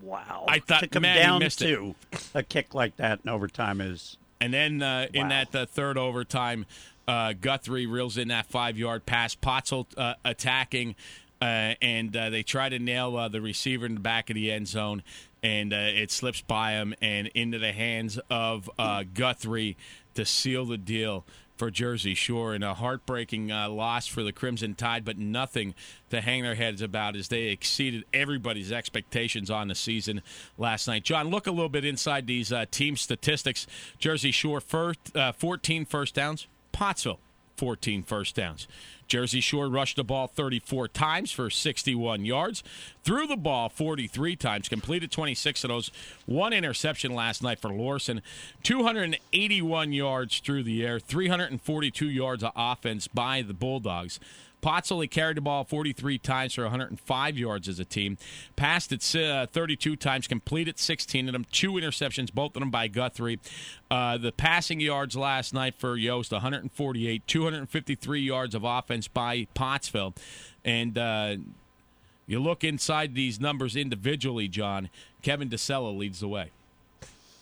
[0.00, 0.44] Wow.
[0.46, 1.74] I thought, to come man, he down missed it.
[1.74, 1.94] to
[2.32, 6.66] a kick like that in overtime is And then uh, in that uh, third overtime,
[7.08, 9.34] uh, Guthrie reels in that five yard pass.
[9.34, 10.94] Pottsville uh, attacking,
[11.44, 14.50] uh, and uh, they try to nail uh, the receiver in the back of the
[14.50, 15.02] end zone,
[15.42, 19.76] and uh, it slips by him and into the hands of uh, Guthrie
[20.14, 21.24] to seal the deal.
[21.56, 25.76] For Jersey Shore, and a heartbreaking uh, loss for the Crimson Tide, but nothing
[26.10, 30.20] to hang their heads about as they exceeded everybody's expectations on the season
[30.58, 31.04] last night.
[31.04, 33.68] John, look a little bit inside these uh, team statistics.
[34.00, 36.48] Jersey Shore, first, uh, 14 first downs.
[36.72, 37.20] Pottsville,
[37.56, 38.66] 14 first downs.
[39.06, 42.62] Jersey Shore rushed the ball 34 times for 61 yards,
[43.02, 45.90] threw the ball 43 times, completed 26 of those.
[46.26, 48.22] One interception last night for Lorson,
[48.62, 54.18] 281 yards through the air, 342 yards of offense by the Bulldogs.
[54.64, 58.16] Pottsville carried the ball 43 times for 105 yards as a team.
[58.56, 61.44] Passed it uh, 32 times, completed 16 of them.
[61.52, 63.38] Two interceptions, both of them by Guthrie.
[63.90, 70.14] Uh, the passing yards last night for Yost 148, 253 yards of offense by Pottsville.
[70.64, 71.36] And uh,
[72.26, 74.88] you look inside these numbers individually, John.
[75.20, 76.52] Kevin DeSella leads the way.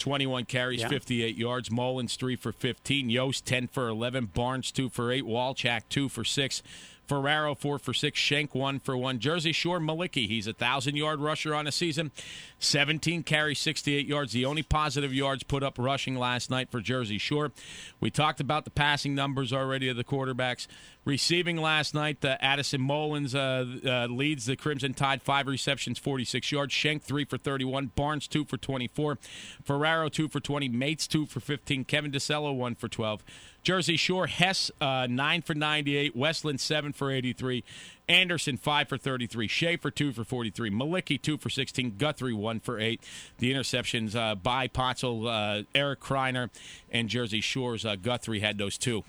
[0.00, 0.88] 21 carries, Yeah.
[0.88, 1.70] 58 yards.
[1.70, 3.08] Mullins, 3 for 15.
[3.08, 4.30] Yost, 10 for 11.
[4.34, 5.22] Barnes, 2 for 8.
[5.22, 6.64] Walchak, 2 for 6.
[7.12, 8.18] Ferraro, 4 for 6.
[8.18, 9.18] Schenk, 1 for 1.
[9.18, 10.26] Jersey Shore, Malicki.
[10.26, 12.10] He's a 1,000 yard rusher on a season.
[12.58, 14.32] 17 carries, 68 yards.
[14.32, 17.52] The only positive yards put up rushing last night for Jersey Shore.
[18.00, 20.66] We talked about the passing numbers already of the quarterbacks.
[21.04, 26.50] Receiving last night, uh, Addison Mullins uh, uh, leads the Crimson Tide, five receptions, 46
[26.50, 26.72] yards.
[26.72, 27.88] Shank three for 31.
[27.94, 29.18] Barnes, two for 24.
[29.62, 30.70] Ferraro, two for 20.
[30.70, 31.84] Mates, two for 15.
[31.84, 33.22] Kevin DeSello, one for 12.
[33.62, 36.16] Jersey Shore, Hess, uh, nine for 98.
[36.16, 37.62] Westland, seven for 83.
[38.08, 39.46] Anderson, five for 33.
[39.46, 40.70] Schaefer, two for 43.
[40.70, 41.94] Malicki, two for 16.
[41.96, 43.00] Guthrie, one for eight.
[43.38, 46.50] The interceptions uh, by Pottsville, uh, Eric Kreiner,
[46.90, 49.04] and Jersey Shore's uh, Guthrie had those two.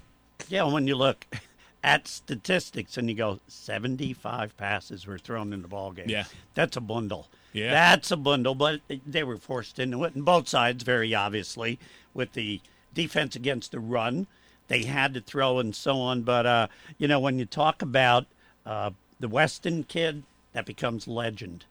[0.47, 1.25] Yeah, when you look
[1.83, 6.09] at statistics and you go, 75 passes were thrown in the ball game.
[6.09, 6.25] Yeah.
[6.53, 7.27] That's a bundle.
[7.53, 7.71] Yeah.
[7.71, 10.15] That's a bundle, but they were forced into it.
[10.15, 11.79] And both sides, very obviously,
[12.13, 12.61] with the
[12.93, 14.27] defense against the run.
[14.73, 16.23] They had to throw and so on.
[16.23, 18.25] But, uh, you know, when you talk about
[18.65, 21.65] uh, the Weston kid, that becomes legend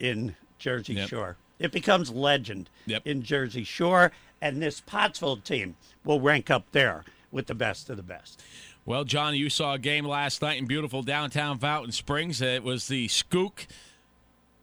[0.00, 1.08] in Jersey Yep.
[1.08, 1.36] Shore.
[1.60, 3.06] It becomes legend Yep.
[3.06, 4.10] in Jersey Shore.
[4.40, 8.42] And this Pottsville team will rank up there with the best of the best.
[8.84, 12.42] Well, John, you saw a game last night in beautiful downtown Fountain Springs.
[12.42, 13.66] It was the Skook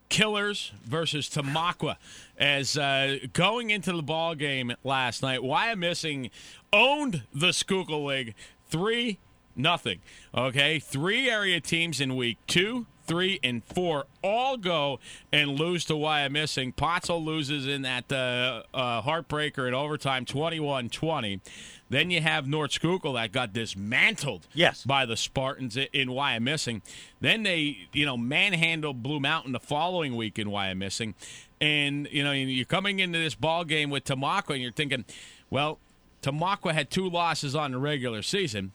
[0.10, 1.96] Killers versus Tamaqua.
[2.38, 6.32] As uh, going into the ball game last night, Wyomissing
[6.74, 8.36] owned the Schuylkill League
[8.68, 9.18] three
[9.56, 10.00] nothing.
[10.34, 15.00] Okay, three area teams in week two, three, and four all go
[15.34, 16.76] and lose to Wyomissing.
[16.76, 21.42] Pottsville loses in that uh, uh, heartbreaker in overtime, 21-20.
[21.90, 24.84] Then you have North Schuylkill that got dismantled Yes.
[24.86, 26.82] by the Spartans in why i- in missing.
[27.20, 31.16] Then they, you know, manhandled Blue Mountain the following week in Wyomissing.
[31.60, 35.04] And, you know, you're coming into this ball game with Tamaqua and you're thinking,
[35.50, 35.80] well,
[36.22, 38.72] Tamaqua had two losses on the regular season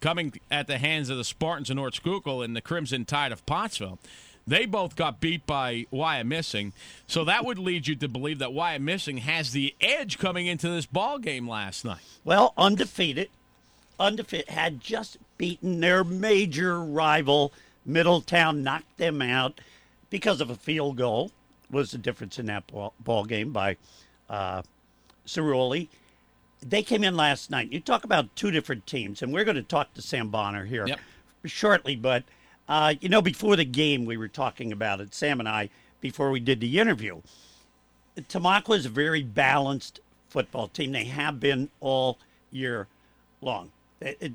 [0.00, 3.44] coming at the hands of the Spartans of North Schuylkill and the Crimson Tide of
[3.46, 3.98] Pottsville.
[4.46, 6.72] They both got beat by Wyomissing,
[7.06, 10.86] so that would lead you to believe that Wyomissing has the edge coming into this
[10.86, 12.00] ball game last night.
[12.24, 13.28] Well, undefeated,
[14.00, 17.52] undefeated, had just beaten their major rival,
[17.84, 19.60] Middletown, knocked them out
[20.08, 21.30] because of a field goal.
[21.70, 23.76] Was the difference in that ball, ball game by
[24.30, 24.62] uh,
[25.26, 25.88] Cerulli.
[26.60, 27.72] They came in last night.
[27.72, 30.86] You talk about two different teams, and we're going to talk to Sam Bonner here
[30.86, 30.98] Yep.
[31.46, 31.96] shortly.
[31.96, 32.24] But
[32.68, 35.14] uh, you know, before the game, we were talking about it.
[35.14, 37.22] Sam and I, before we did the interview,
[38.16, 40.92] Tamaqua is a very balanced football team.
[40.92, 42.18] They have been all
[42.50, 42.86] year
[43.40, 43.70] long.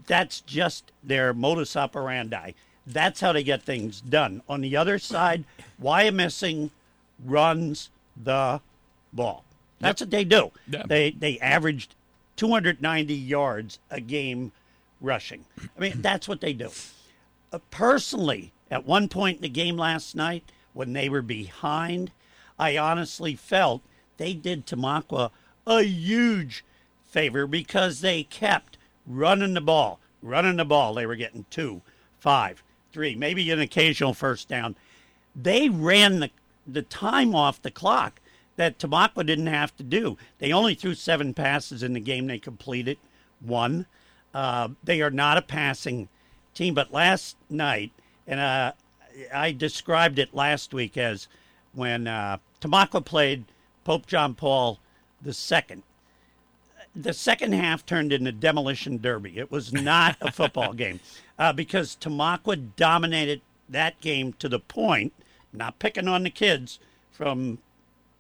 [0.07, 2.51] That's just their modus operandi.
[2.86, 4.41] That's how they get things done.
[4.49, 5.45] On the other side,
[5.82, 6.69] Wyomissing
[7.24, 7.89] runs
[8.21, 8.59] the
[9.13, 9.43] ball.
[9.80, 10.51] That's what they do.
[10.69, 10.88] Yep.
[10.88, 11.95] They they averaged
[12.36, 14.51] 290 yards a game
[15.01, 15.45] rushing.
[15.77, 16.69] I mean, that's what they do.
[17.51, 22.11] Uh, personally, at one point in the game last night, when they were behind,
[22.57, 23.81] I honestly felt
[24.17, 25.29] they did Tamaqua
[25.67, 26.65] a huge
[27.05, 30.93] favor because they kept running the ball, running the ball.
[30.93, 31.81] They were getting two,
[32.19, 34.75] five, three, maybe an occasional first down.
[35.36, 36.31] They ran the,
[36.65, 38.19] the time off the clock
[38.56, 40.18] that Tamaqua didn't have to do.
[40.39, 42.28] They only threw seven passes in the game.
[42.28, 42.97] They completed
[43.39, 43.86] one.
[44.34, 46.10] Uh, they are not a passing
[46.54, 47.91] team, but last night,
[48.28, 48.74] and uh,
[49.34, 51.28] I described it last week as
[51.74, 53.45] when uh, Tamaqua played
[53.84, 54.80] Pope John Paul
[55.26, 55.84] II.
[56.95, 59.38] The second half turned into demolition derby.
[59.38, 60.99] It was not a football game
[61.39, 65.14] uh, because Tamaqua dominated that game to the point.
[65.51, 66.80] Not picking on the kids
[67.12, 67.60] from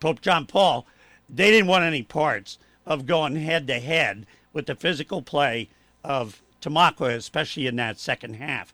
[0.03, 0.85] Pope John Paul,
[1.29, 5.69] they didn't want any parts of going head to head with the physical play
[6.03, 8.73] of Tamaqua, especially in that second half.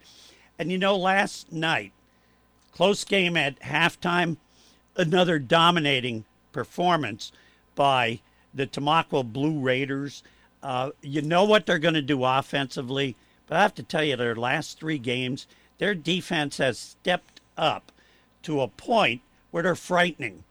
[0.57, 1.91] And you know, last night,
[2.71, 4.38] close game at halftime,
[4.95, 7.32] another dominating performance
[7.75, 8.21] by
[8.51, 10.23] the Tamaqua Blue Raiders.
[10.63, 13.15] Uh, you know what they're going to do offensively,
[13.45, 15.45] but I have to tell you, their last three games,
[15.77, 17.91] their defense has stepped up
[18.41, 19.21] to a point
[19.51, 20.43] where they're frightening.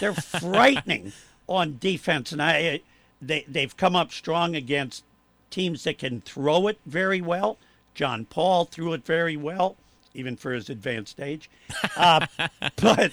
[0.00, 1.12] They're frightening
[1.48, 2.80] on defense, and I
[3.20, 5.04] they they've come up strong against
[5.50, 7.58] teams that can throw it very well.
[7.94, 9.76] John Paul threw it very well,
[10.14, 11.48] even for his advanced age.
[11.96, 12.26] Uh,
[12.76, 13.12] but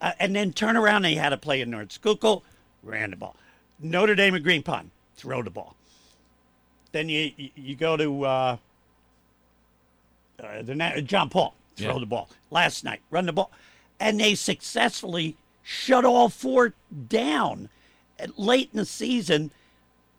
[0.00, 2.42] uh, and then turn around, they had to play in North Schuylkill,
[2.82, 3.34] ran the ball.
[3.80, 5.74] Notre Dame and Green Pond, throw the ball.
[6.92, 8.56] Then you you, you go to uh,
[10.42, 11.98] uh, the John Paul, throw Yeah.
[12.00, 12.28] the ball.
[12.50, 13.50] Last night, run the ball,
[13.98, 16.74] and they successfully shut all four
[17.08, 17.68] down
[18.36, 19.50] late in the season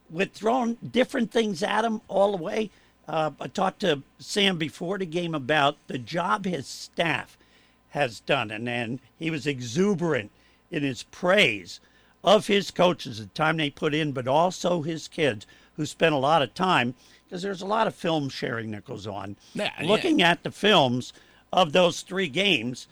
[0.10, 2.70] with throwing different things at him all the way.
[3.08, 7.38] Uh, I talked to Sam before the game about the job his staff
[7.89, 10.32] has done, and then he was exuberant
[10.70, 11.80] in his praise
[12.24, 16.20] of his coaches, the time they put in, but also his kids who spent a
[16.20, 16.94] lot of time
[17.26, 19.36] because there's a lot of film sharing that goes on.
[19.54, 19.88] Yeah, yeah.
[19.88, 21.14] Looking at the films
[21.52, 22.88] of those three games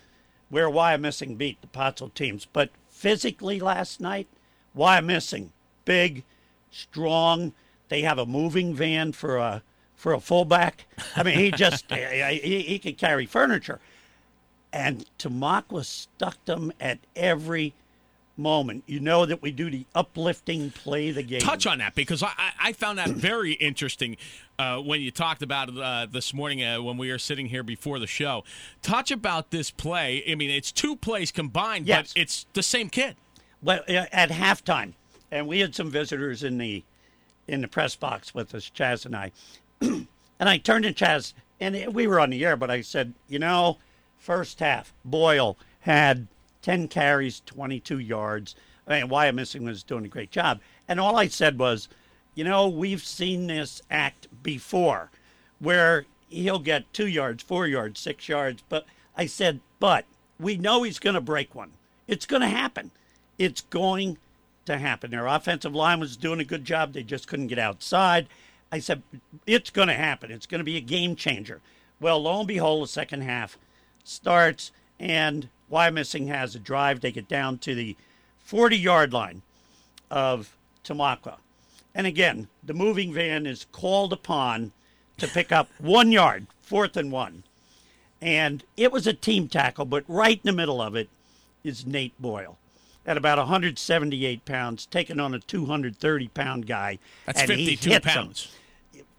[0.50, 4.28] where Wyomissing beat the Pottsville teams, but physically last night,
[4.76, 5.50] Wyomissing
[5.86, 6.24] big,
[6.72, 7.54] strong.
[7.90, 9.64] They have a moving van for a
[9.96, 10.86] for a fullback.
[11.16, 13.80] I mean, he just eh, eh, eh, he, he could carry furniture.
[14.72, 17.74] And Tamaqua stuck them at every
[18.40, 18.84] moment.
[18.88, 21.42] You know that we do the uplifting play the game.
[21.42, 24.16] touch on that because I, I- found that very interesting
[24.58, 27.62] uh, when you talked about it uh, this morning uh, when we were sitting here
[27.64, 28.44] before the show.
[28.82, 30.24] Touch about this play.
[30.30, 32.14] I mean, it's two plays combined, Yes.
[32.14, 33.16] but it's the same kid.
[33.62, 34.94] well at halftime,
[35.30, 36.84] and we had some visitors in the
[37.48, 39.32] in the press box with us, Chaz and I,
[39.82, 40.08] and
[40.40, 43.78] I turned to Chaz, and we were on the air, but I said, you know,
[44.20, 46.28] first half, Boyle had
[46.62, 48.56] ten carries, twenty two yards.
[48.88, 51.90] I mean, missing was doing a great job, and all I said was,
[52.36, 55.12] you know, we've seen this act before,
[55.60, 58.86] where he'll get two yards, four yards, six yards, but
[59.16, 60.06] I said, but
[60.40, 61.72] we know he's going to break one.
[62.08, 62.92] It's going to happen.
[63.38, 64.18] It's going
[64.66, 65.12] to happen.
[65.12, 66.94] Their offensive line was doing a good job.
[66.94, 68.28] They just couldn't get outside.
[68.72, 69.02] I said,
[69.46, 70.32] it's going to happen.
[70.32, 71.62] It's going to be a game changer.
[72.00, 73.58] Well, lo and behold, the second half
[74.04, 77.02] starts, and Wyomissing has a drive.
[77.02, 77.96] They get down to the
[78.40, 79.42] 40 yard line
[80.10, 81.36] of Tamaqua.
[81.96, 84.72] And again, the moving van is called upon
[85.18, 87.44] to pick up one yard, fourth and one.
[88.22, 91.10] And it was a team tackle, but right in the middle of it
[91.64, 92.58] is Nate Boyle
[93.06, 97.00] at about 178 pounds, taking on a 230 pound guy.
[97.26, 98.12] That's and he 52 hits him.
[98.14, 98.52] pounds.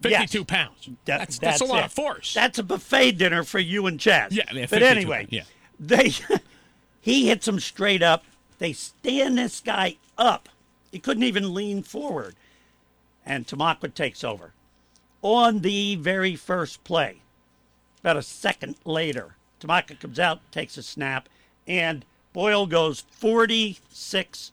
[0.02, 0.46] 52 Yes.
[0.46, 0.86] pounds.
[1.04, 1.84] That- that's, that's, a lot it.
[1.86, 2.32] of force.
[2.34, 4.28] That's a buffet dinner for you and Chaz.
[4.30, 5.42] Yeah, yeah, but 52, anyway, yeah.
[5.80, 6.12] They
[7.00, 8.24] he hits him straight up.
[8.58, 10.48] They stand this guy up.
[10.92, 12.36] He couldn't even lean forward,
[13.24, 14.52] and Tamaqua takes over
[15.22, 17.16] on the very first play.
[18.00, 21.28] About a second later, Tamaqua comes out, takes a snap,
[21.66, 24.52] and Boyle goes 46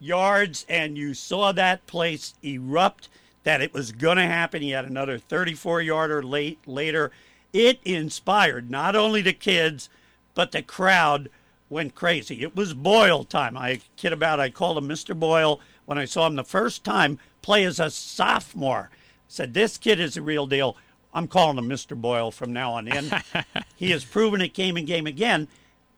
[0.00, 3.08] yards, and you saw that place erupt.
[3.44, 4.60] That it was going to happen.
[4.60, 7.12] He had another 34 yarder late later.
[7.52, 9.88] It inspired not only the kids,
[10.36, 11.28] but the crowd
[11.68, 12.42] went crazy.
[12.42, 13.56] It was Boyle time.
[13.56, 14.38] I kid about.
[14.38, 15.18] I called him Mr.
[15.18, 18.90] Boyle when I saw him the first time play as a sophomore.
[18.92, 20.76] I said, This kid is a real deal.
[21.12, 21.98] I'm calling him Mr.
[21.98, 23.10] Boyle from now on in.
[23.76, 25.48] he has proven it game and game again.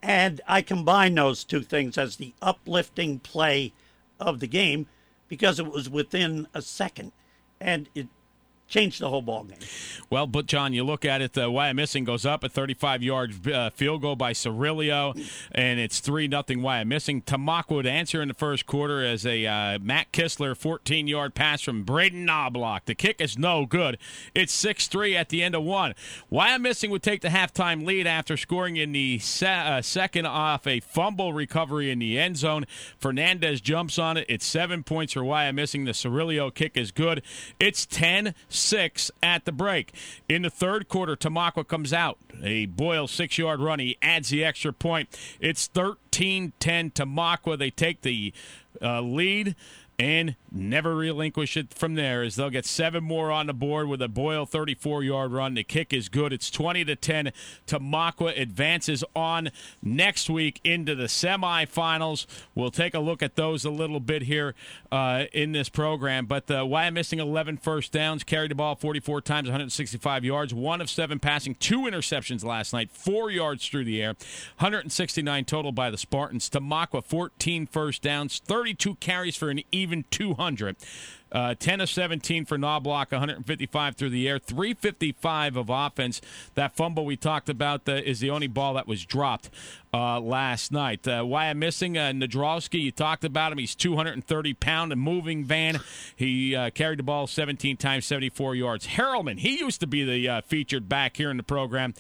[0.01, 3.72] And I combine those two things as the uplifting play
[4.20, 4.86] of the game
[5.26, 7.11] because it was within a second.
[7.61, 8.07] And it
[8.69, 9.59] changed the whole ball game.
[10.11, 11.33] Well, but John, you look at it.
[11.33, 15.19] The Wyomissing goes up a 35-yard uh, field goal by Cirillo,
[15.53, 17.25] and it's three nothing Wyomissing.
[17.25, 21.83] Tamaqua would answer in the first quarter as a uh, Matt Kistler 14-yard pass from
[21.83, 22.85] Braden Knobloch.
[22.85, 23.99] The kick is no good.
[24.35, 25.95] It's six-three at the end of one.
[26.31, 30.81] Wyomissing would take the halftime lead after scoring in the se- uh, second off a
[30.81, 32.66] fumble recovery in the end zone.
[32.99, 34.27] Fernandez jumps on it.
[34.29, 35.85] It's seven points for Wyomissing.
[35.85, 37.23] The Cirillo kick is good.
[37.59, 39.93] It's 10 six at the break.
[40.29, 42.19] In the third quarter, Tamaqua comes out.
[42.43, 43.79] A Boyle six yard run.
[43.79, 45.09] He adds the extra point.
[45.41, 47.59] It's 13 10 Tamaqua.
[47.59, 48.33] They take the
[48.83, 49.57] uh, lead
[49.99, 54.01] and never relinquish it from there as they'll get seven more on the board with
[54.01, 55.55] a Boyle 34 yard run.
[55.55, 56.32] The kick is good.
[56.32, 57.32] It's 20 to 10.
[57.66, 59.51] Tamaqua advances on
[59.82, 62.26] next week into the semifinals.
[62.55, 64.55] We'll take a look at those a little bit here
[64.92, 66.26] uh, in this program.
[66.26, 70.88] But uh, Wyomissing 11 first downs, carried the ball 44 times, 165 yards, one of
[70.88, 74.14] seven passing, two interceptions last night, four yards through the air,
[74.59, 76.49] 169 total by the Spartans.
[76.49, 80.76] Tamaqua 14 first downs, 32 carries for an even 200.
[81.30, 86.22] Uh, 10 of 17 for Knobloch, 155 through the air, 355 of offense.
[86.55, 89.51] That fumble we talked about uh, is the only ball that was dropped
[89.93, 91.07] uh, last night.
[91.07, 93.59] Uh, Wyomissing uh, Nadrowski, you talked about him.
[93.59, 95.80] He's 230 pound, a moving van.
[96.16, 98.86] He uh, carried the ball 17 times, 74 yards.
[98.86, 101.93] Harrelman, he used to be the uh, featured back here in the program.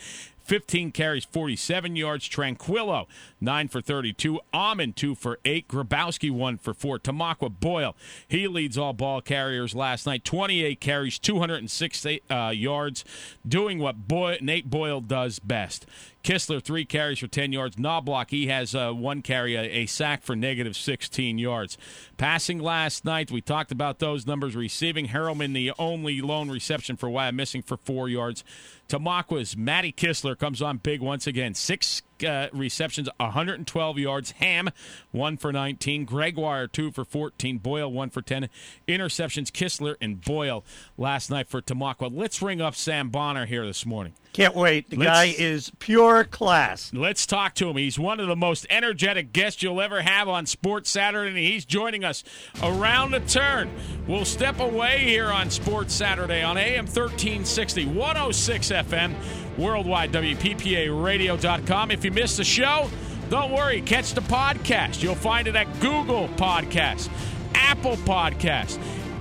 [0.48, 2.26] 15 carries, 47 yards.
[2.26, 3.06] Tranquillo,
[3.38, 4.40] 9 for 32.
[4.54, 5.68] Amon, 2 for 8.
[5.68, 6.98] Grabowski, 1 for 4.
[7.00, 7.94] Tamaqua Boyle,
[8.26, 10.24] he leads all ball carriers last night.
[10.24, 13.04] 28 carries, 206 uh, yards,
[13.46, 15.84] doing what Boy- Nate Boyle does best.
[16.22, 17.78] Kistler, three carries for 10 yards.
[17.78, 21.78] Knobloch, he has uh, one carry, a, a, sack for negative 16 yards.
[22.16, 24.54] Passing last night, we talked about those numbers.
[24.56, 28.44] Receiving, Harrelman, the only lone reception for Wyomissing for four yards.
[28.88, 31.54] Tamaqua's Matty Kistler comes on big once again.
[31.54, 34.32] Six uh, receptions, 112 yards.
[34.32, 34.70] Ham,
[35.12, 36.04] 1 for 19.
[36.04, 37.58] Gregoire, 2 for 14.
[37.58, 38.48] Boyle, 1 for 10.
[38.86, 40.64] Interceptions, Kistler and Boyle
[40.96, 42.10] last night for Tamaqua.
[42.12, 44.14] Let's ring up Sam Bonner here this morning.
[44.32, 44.90] Can't wait.
[44.90, 46.92] The let's, guy is pure class.
[46.94, 47.76] Let's talk to him.
[47.76, 51.64] He's one of the most energetic guests you'll ever have on Sports Saturday, and he's
[51.64, 52.22] joining us
[52.62, 53.70] around the turn.
[54.06, 59.14] We'll step away here on Sports Saturday on AM 1360, 106 FM,
[59.58, 61.90] worldwide, WPPAradio.com.
[61.90, 62.88] If you missed the show,
[63.28, 63.82] don't worry.
[63.82, 65.02] Catch the podcast.
[65.02, 67.10] You'll find it at Google Podcast,
[67.54, 68.78] Apple Podcast,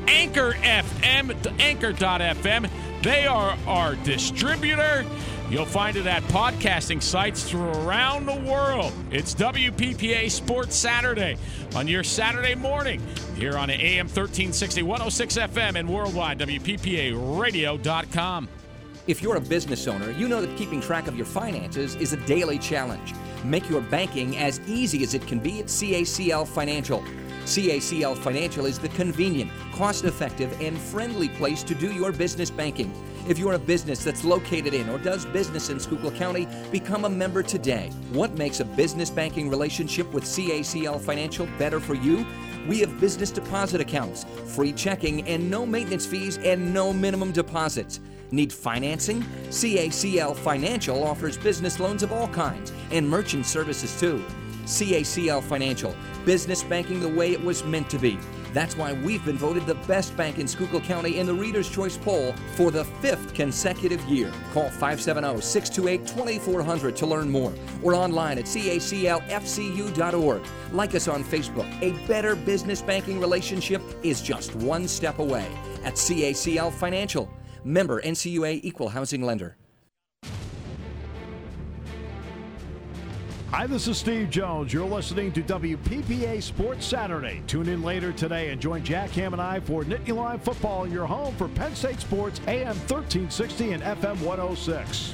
[0.07, 2.69] Anchor FM, Anchor.fm
[3.01, 5.05] they are our distributor.
[5.49, 8.91] You'll find it at podcasting sites around the world.
[9.11, 11.37] It's WPPA Sports Saturday
[11.73, 13.01] on your Saturday morning
[13.35, 18.49] here on AM 1360, 106 FM, and worldwide, WPPARadio.com.
[19.07, 22.17] If you're a business owner, you know that keeping track of your finances is a
[22.25, 23.13] daily challenge.
[23.45, 27.01] Make your banking as easy as it can be at CACL Financial.
[27.45, 32.91] CACL Financial is the convenient, cost effective, and friendly place to do your business banking.
[33.29, 37.09] If you're a business that's located in or does business in Schuylkill County, become a
[37.09, 37.89] member today.
[38.11, 42.25] What makes a business banking relationship with CACL Financial better for you?
[42.67, 48.01] We have business deposit accounts, free checking, and no maintenance fees and no minimum deposits.
[48.31, 49.23] Need financing?
[49.49, 54.23] CACL Financial offers business loans of all kinds and merchant services too.
[54.65, 58.19] CACL Financial, business banking the way it was meant to be.
[58.53, 61.95] That's why we've been voted the best bank in Schuylkill County in the Reader's Choice
[61.97, 64.31] poll for the fifth consecutive year.
[64.53, 67.53] Call 570 628 2400 to learn more
[67.83, 70.41] or online at caclfcu.org.
[70.73, 71.81] Like us on Facebook.
[71.81, 75.47] A better business banking relationship is just one step away
[75.83, 77.29] at CACL Financial.
[77.63, 79.57] Member NCUA Equal Housing Lender.
[83.51, 84.73] Hi, this is Steve Jones.
[84.73, 87.41] You're listening to WPPA Sports Saturday.
[87.47, 91.05] Tune in later today and join Jack Ham and I for Nittany Live Football, your
[91.05, 95.13] home for Penn State Sports, AM 1360 and FM 106.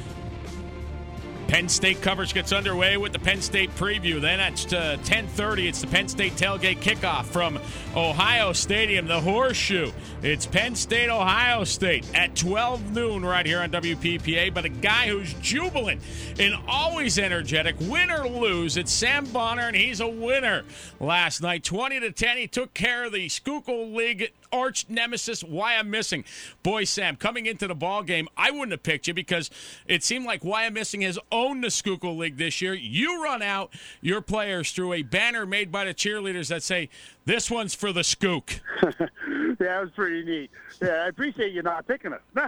[1.54, 4.20] Penn State coverage gets underway with the Penn State preview.
[4.20, 7.60] Then at uh, 10:30, it's the Penn State tailgate kickoff from
[7.96, 9.92] Ohio Stadium, the Horseshoe.
[10.24, 14.52] It's Penn State, Ohio State at 12 noon right here on WPPA.
[14.52, 16.02] But a guy who's jubilant
[16.40, 20.64] and always energetic, win or lose, it's Sam Bonner, and he's a winner.
[21.00, 25.44] Last night, 20 to 10, he took care of the Schuylkill League arch nemesis.
[25.44, 26.24] Wyomissing.
[26.62, 29.50] boy, Sam, coming into the ball game, I wouldn't have picked you because
[29.88, 32.74] it seemed like Wyomissing has owned the Schuylkill League this year.
[32.74, 36.90] You run out your players through a banner made by the cheerleaders that say,
[37.26, 40.52] "This one's for the Skook." yeah, that was pretty neat.
[40.82, 42.22] Yeah, I appreciate you not picking us.
[42.36, 42.46] nah,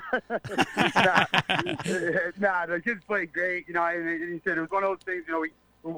[2.39, 3.67] nah, the kids played great.
[3.67, 5.23] You know, and he said it was one of those things.
[5.27, 5.51] You know, we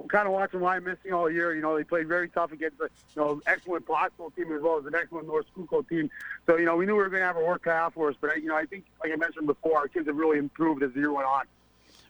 [0.07, 1.55] kind of watching Wyomissing all year.
[1.55, 4.77] You know, they played very tough against a you know excellent Pottsville team as well
[4.77, 6.09] as an excellent North Schuylkill team.
[6.45, 8.15] So you know, we knew we were going to have a work out for us.
[8.19, 10.91] But you know, I think, like I mentioned before, our kids have really improved as
[10.93, 11.45] the year went on.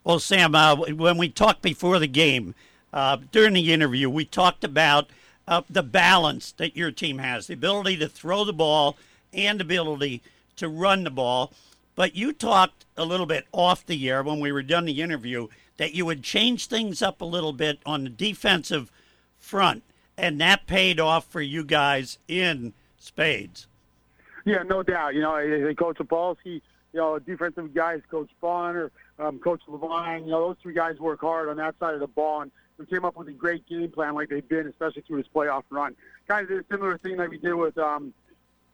[0.04, 2.56] Well, Sam, uh, when we talked before the game,
[2.94, 5.10] uh, during the interview, we talked about
[5.48, 8.98] uh, the balance that your team has, the ability to throw the ball
[9.34, 10.22] and the ability
[10.56, 11.52] to run the ball.
[11.96, 15.48] But you talked a little bit off the air when we were done the interview
[15.78, 18.92] that you would change things up a little bit on the defensive
[19.38, 19.84] front,
[20.18, 23.68] and that paid off for you guys in spades.
[24.46, 25.14] Yeah, no doubt.
[25.14, 26.62] You know, Coach Zapolsky, you
[26.94, 31.50] know, defensive guys, Coach Bonner, um, Coach Levine, you know, those three guys work hard
[31.50, 34.16] on that side of the ball, and we came up with a great game plan
[34.16, 35.96] like they've been, especially through this playoff run.
[36.28, 38.14] Kind of did a similar thing that we did with um,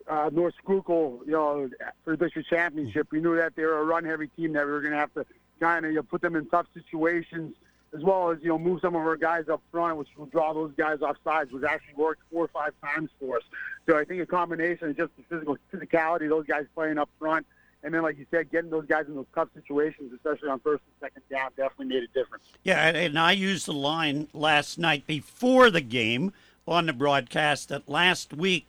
[0.07, 1.69] uh, North Schuylkill, you know,
[2.03, 3.07] for the district championship.
[3.11, 5.25] We knew that they were a run-heavy team that we were going to have to
[5.59, 7.55] kind of you know, put them in tough situations,
[7.95, 10.53] as well as you know move some of our guys up front, which will draw
[10.53, 13.43] those guys off sides, which actually worked four or five times for us.
[13.87, 17.45] So I think a combination of just the physical physicality, those guys playing up front,
[17.83, 20.81] and then like you said, getting those guys in those tough situations, especially on first
[20.85, 22.45] and second down, definitely made a difference.
[22.63, 26.33] Yeah, and I used the line last night before the game
[26.65, 28.65] on the broadcast that last week,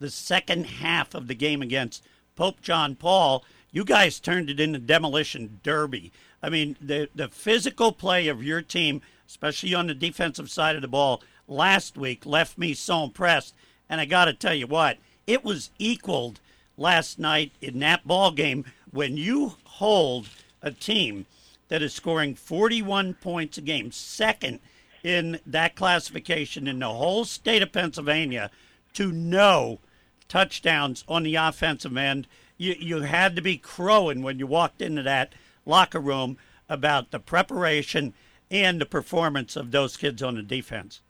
[0.00, 3.44] the second half of the game against Pope John Paul,
[3.76, 6.10] you guys turned it into demolition derby.
[6.42, 10.80] I mean, the the physical play of your team, especially on the defensive side of
[10.80, 13.54] the ball, last week left me so impressed.
[13.90, 14.96] And I got to tell you what,
[15.26, 16.40] it was equaled
[16.78, 20.30] last night in that ball game when you hold
[20.62, 21.26] a team
[21.68, 24.60] that is scoring 41 points a game, second
[25.04, 28.50] in that classification in the whole state of Pennsylvania,
[28.94, 29.80] to no
[30.28, 32.26] touchdowns on the offensive end.
[32.58, 35.34] You you had to be crowing when you walked into that
[35.64, 36.38] locker room
[36.68, 38.14] about the preparation
[38.50, 41.00] and the performance of those kids on the defense.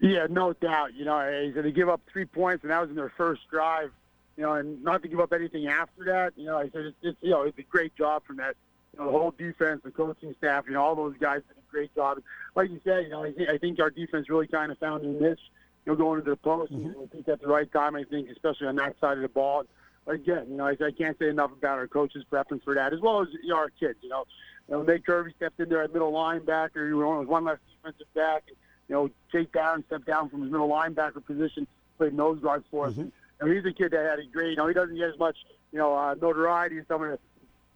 [0.00, 0.94] Yeah, no doubt.
[0.94, 3.42] You know, he's going to give up three points, and that was in their first
[3.50, 3.92] drive.
[4.36, 6.32] You know, and not to give up anything after that.
[6.36, 8.56] You know, I said it's, it's you know it's a great job from that.
[8.92, 11.70] You know, the whole defense, the coaching staff, you know, all those guys did a
[11.70, 12.18] great job.
[12.54, 15.04] Like you said, you know, I think, I think our defense really kind of found
[15.04, 15.40] a niche.
[15.84, 17.00] You know, going into the post, mm-hmm.
[17.00, 17.94] I think at the right time.
[17.94, 19.64] I think, especially on that side of the ball
[20.06, 23.00] again, you know, I, I can't say enough about our coaches' preference for that, as
[23.00, 23.98] well as you know, our kids.
[24.02, 24.24] You know,
[24.68, 26.88] you know, Nate Kirby stepped in there at middle linebacker.
[26.88, 28.44] You know, was one less defensive back.
[28.48, 28.56] And,
[28.88, 31.66] you know, Jake Barron stepped down from his middle linebacker position,
[31.98, 32.92] played nose guard for us.
[32.92, 33.08] Mm-hmm.
[33.40, 34.50] And, he's a kid that had a great.
[34.50, 35.36] You know, he doesn't get as much,
[35.72, 37.18] you know, uh, notoriety as some of the,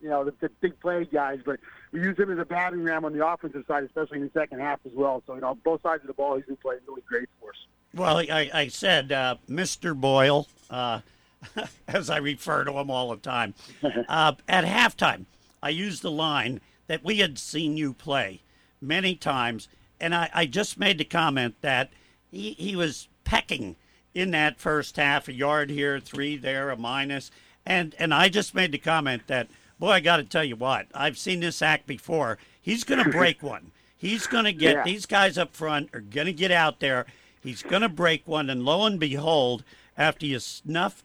[0.01, 1.59] you know, the, the big play guys, but
[1.91, 4.61] we use him as a batting ram on the offensive side, especially in the second
[4.61, 5.23] half as well.
[5.27, 7.57] So, you know, both sides of the ball, he's been playing really great for us.
[7.95, 9.99] Well, I, I said, uh, Mr.
[9.99, 10.47] Boyle.
[10.69, 11.01] Uh,
[11.89, 13.55] as I refer to him all the time.
[14.09, 15.27] Uh, at halftime,
[15.63, 18.43] I used the line that we had seen you play
[18.81, 19.69] many times,
[20.01, 21.91] and I, I just made the comment that
[22.31, 23.77] he, he was pecking
[24.15, 27.31] in that first half, a yard here, three there, a minus,
[27.67, 30.87] and and I just made the comment that boy, I got to tell you what,
[30.95, 32.39] I've seen this act before.
[32.61, 33.73] He's going to break one.
[33.97, 34.85] He's going to get Yeah.
[34.85, 37.07] these guys up front are going to get out there.
[37.43, 39.65] He's going to break one, and lo and behold,
[39.99, 41.03] after you snuff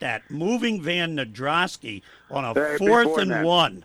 [0.00, 3.44] that moving Van Nadrowski on a Very fourth and man.
[3.44, 3.84] one,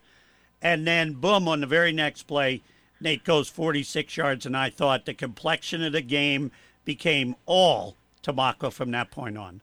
[0.62, 2.64] and then boom on the very next play,
[3.00, 6.52] Nate goes 46 yards, and I thought the complexion of the game
[6.86, 9.62] became all Tamaqua from that point on.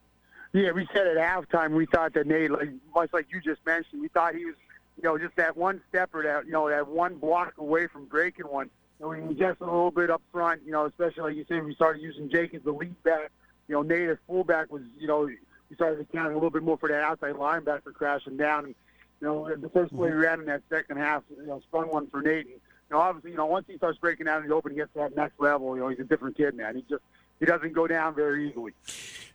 [0.53, 4.01] Yeah, we said at halftime we thought that Nate, like much like you just mentioned,
[4.01, 4.55] we thought he was,
[4.97, 8.05] you know, just that one step or that, you know, that one block away from
[8.05, 8.69] breaking one.
[8.99, 11.73] And we just a little bit up front, you know, especially like you said, we
[11.73, 13.31] started using Jake as the lead back.
[13.67, 15.27] You know, Nate as fullback was, you know,
[15.73, 18.65] we started accounting a little bit more for that outside linebacker crashing down.
[18.65, 18.75] And,
[19.21, 20.19] you know, the first play mm-hmm.
[20.19, 22.45] we ran in that second half, you know, spun one for Nate.
[22.45, 22.59] And, you
[22.91, 24.99] know, obviously, you know, once he starts breaking out in the open, he gets to
[24.99, 25.75] that next level.
[25.75, 26.75] You know, he's a different kid, man.
[26.75, 27.01] He just
[27.39, 28.73] he doesn't go down very easily.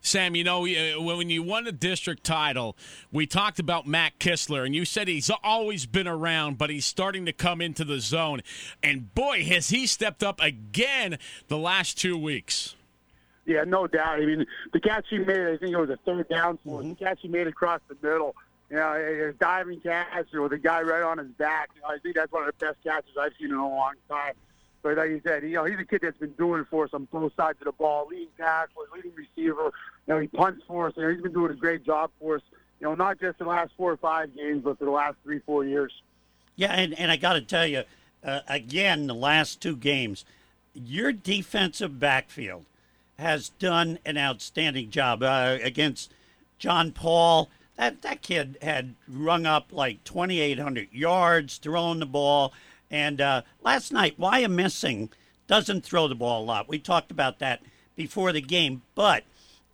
[0.01, 2.77] Sam, you know, when you won the district title,
[3.11, 7.27] we talked about Matt Kistler, and you said he's always been around, but he's starting
[7.27, 8.43] to come into the zone.
[8.81, 11.19] And boy, has he stepped up again
[11.49, 12.77] the last two weeks.
[13.49, 14.21] Yeah, no doubt.
[14.21, 16.91] I mean, the catch he made, I think it was a third down for mm-hmm.
[16.91, 18.37] The catch he made across the middle,
[18.69, 21.71] you know, a diving catch with a guy right on his back.
[21.75, 23.95] You know, I think that's one of the best catches I've seen in a long
[24.07, 24.35] time.
[24.83, 26.91] But like you said, you know, he's a kid that's been doing it for us
[26.93, 29.73] on both sides of the ball, leading tackler, leading receiver.
[30.07, 30.93] You know, he punts for us.
[30.99, 32.43] You know, he's been doing a great job for us.
[32.81, 35.39] You know, not just the last four or five games, but for the last three,
[35.39, 36.03] four years.
[36.55, 37.85] Yeah, and, and I got to tell you,
[38.23, 40.27] uh, again, the last two games,
[40.75, 42.67] your defensive backfield
[43.19, 46.13] has done an outstanding job uh, against
[46.59, 47.51] John Paul.
[47.77, 52.53] That that kid had rung up like 2,800 yards, throwing the ball.
[52.91, 55.11] And uh, last night, Wyomissing
[55.47, 56.69] doesn't throw the ball a lot.
[56.69, 57.63] We talked about that
[57.97, 58.83] before the game.
[58.95, 59.25] But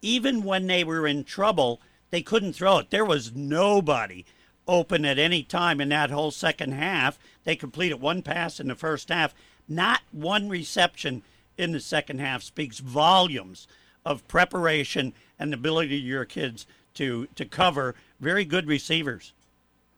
[0.02, 1.80] even when they were in trouble,
[2.10, 2.90] they couldn't throw it.
[2.90, 4.24] There was nobody
[4.66, 7.18] open at any time in that whole second half.
[7.44, 9.34] They completed one pass in the first half.
[9.68, 11.22] Not one reception
[11.56, 13.66] in the second half speaks volumes
[14.04, 19.32] of preparation and the ability of your kids to, to cover very good receivers.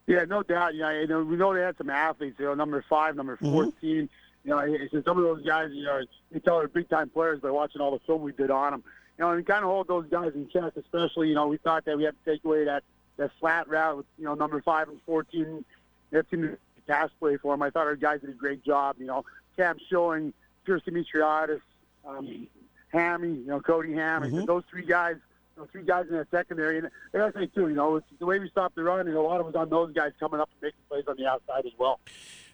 [0.07, 0.75] Yeah, no doubt.
[0.75, 2.39] Yeah, you know, we know they had some athletes.
[2.39, 3.53] You know, number five, number mm-hmm.
[3.53, 4.07] 14 mm-hmm.
[4.47, 5.71] You know, it's some of those guys.
[5.73, 6.03] You know,
[6.33, 8.85] you tell they're big time players by watching all the film we did on them.
[9.19, 10.73] You know, and kind of hold those guys in check.
[10.77, 12.85] Especially, you know, we thought that we had to take away that
[13.17, 15.65] that flat route with you know number five and 14.
[16.13, 17.63] That seemed to be a pass play for him.
[17.63, 18.97] I thought our guys did a great job.
[19.01, 19.25] You know,
[19.57, 20.33] Cam showing,
[20.67, 21.61] Pierce Dimitriadis,
[22.07, 22.49] um,
[22.93, 24.45] Hammy, you know, Cody Ham, mm-hmm.
[24.45, 25.17] those three guys
[25.57, 26.79] know, three guys in that secondary.
[26.79, 29.17] And I gotta say too, you know, it's the way we stopped the run, and
[29.17, 31.27] a lot of it was on those guys coming up and making plays on the
[31.27, 32.01] outside as well.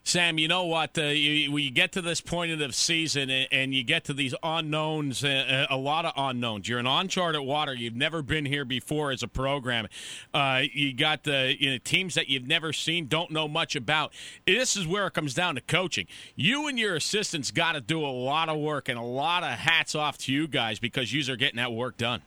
[0.05, 0.99] Sam, you know what?
[0.99, 4.13] Uh, you, you get to this point of the season and, and you get to
[4.13, 6.69] these unknowns, uh, uh, a lot of unknowns.
[6.69, 7.73] You're in uncharted water.
[7.73, 9.87] You've never been here before as a program.
[10.35, 14.13] Uh, you got the you know, teams that you've never seen, don't know much about.
[14.45, 16.09] This is where it comes down to coaching.
[16.35, 19.51] You and your assistants got to do a lot of work, and a lot of
[19.51, 22.23] hats off to you guys because you are getting that work done.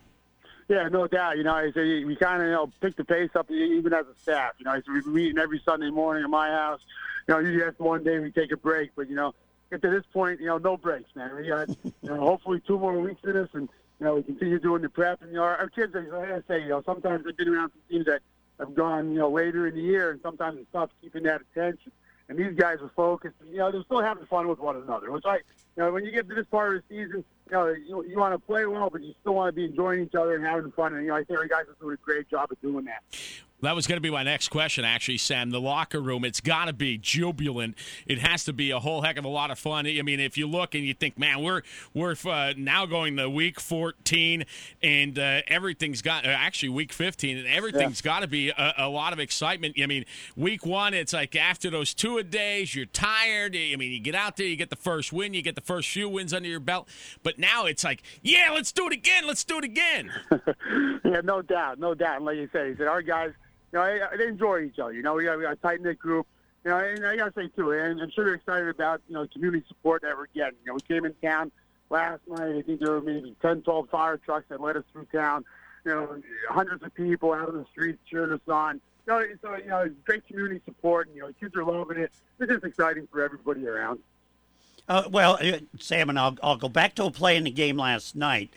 [0.67, 1.37] Yeah, no doubt.
[1.37, 4.19] You know, I we kind of you know pick the pace up even as a
[4.21, 4.53] staff.
[4.57, 6.79] You know, I say we're meeting every Sunday morning at my house.
[7.27, 9.33] You know, usually that's one day we take a break, but you know,
[9.71, 11.35] get to this point, you know, no breaks, man.
[11.35, 13.69] We got you know hopefully two more weeks in us, and
[13.99, 15.21] you know we continue doing the prep.
[15.21, 17.81] And you know, our, kids, like I say, you know, sometimes they've been around some
[17.89, 18.21] teams that
[18.59, 21.91] have gone you know later in the year, and sometimes it's tough keeping that attention.
[22.27, 23.35] And these guys are focused.
[23.47, 25.43] You know, they're still having fun with one another, which I, you
[25.77, 28.33] know, when you get to this part of the season you know, you, you want
[28.33, 30.93] to play well, but you still want to be enjoying each other and having fun.
[30.93, 33.03] And you know, I think our guys are doing a great job of doing that.
[33.61, 35.49] That was going to be my next question, actually, Sam.
[35.49, 37.75] The locker room, it's got to be jubilant.
[38.05, 39.87] It has to be a whole heck of a lot of fun.
[39.87, 41.61] I mean, if you look and you think, man, we're
[41.93, 44.43] we're uh, now going to week 14,
[44.83, 48.11] and uh, everything's got uh, actually week 15, and everything's yeah.
[48.11, 49.75] got to be a, a, lot of excitement.
[49.81, 53.55] I mean, week one, it's like after those two a days, you're tired.
[53.55, 55.89] I mean, you get out there, you get the first win, you get the first
[55.89, 56.89] few wins under your belt,
[57.23, 60.11] but now it's like, yeah, let's do it again, let's do it again.
[61.05, 62.17] yeah, no doubt, no doubt.
[62.17, 63.31] And like you said, he said our guys
[63.71, 64.93] you know, they enjoy each other.
[64.93, 66.27] You know, we got, we got a tight knit group.
[66.63, 69.13] You know, and I got to say too, and I'm sure they're excited about you
[69.13, 70.57] know community support that we're getting.
[70.65, 71.51] You know, we came in town
[71.89, 72.57] last night.
[72.57, 75.45] I think there were maybe 10, 12 fire trucks that led us through town.
[75.83, 78.81] You know, hundreds of people out on the streets cheering us on.
[79.05, 81.07] You know, so you know, great community support.
[81.07, 82.11] And, you know, kids are loving it.
[82.39, 83.99] It's just exciting for everybody around.
[84.87, 87.77] Uh, well, uh, Sam, and I'll, I'll go back to a play in the game
[87.77, 88.53] last night.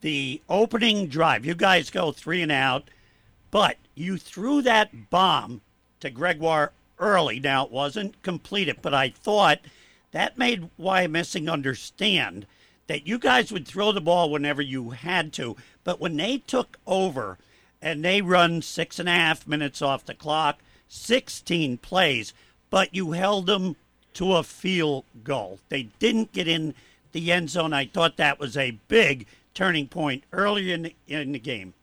[0.00, 2.88] The opening drive, you guys go three and out,
[3.50, 5.60] but you threw that bomb
[6.00, 7.40] to Gregoire early.
[7.40, 9.60] Now, it wasn't completed, but I thought
[10.12, 12.46] that made Wyomissing understand
[12.86, 15.56] that you guys would throw the ball whenever you had to.
[15.84, 17.38] But when they took over
[17.80, 22.32] and they run six and a half minutes off the clock, 16 plays,
[22.70, 23.76] but you held them
[24.14, 25.58] to a field goal.
[25.68, 26.74] They didn't get in
[27.12, 27.72] the end zone.
[27.72, 31.74] I thought that was a big turning point early in the, in the game.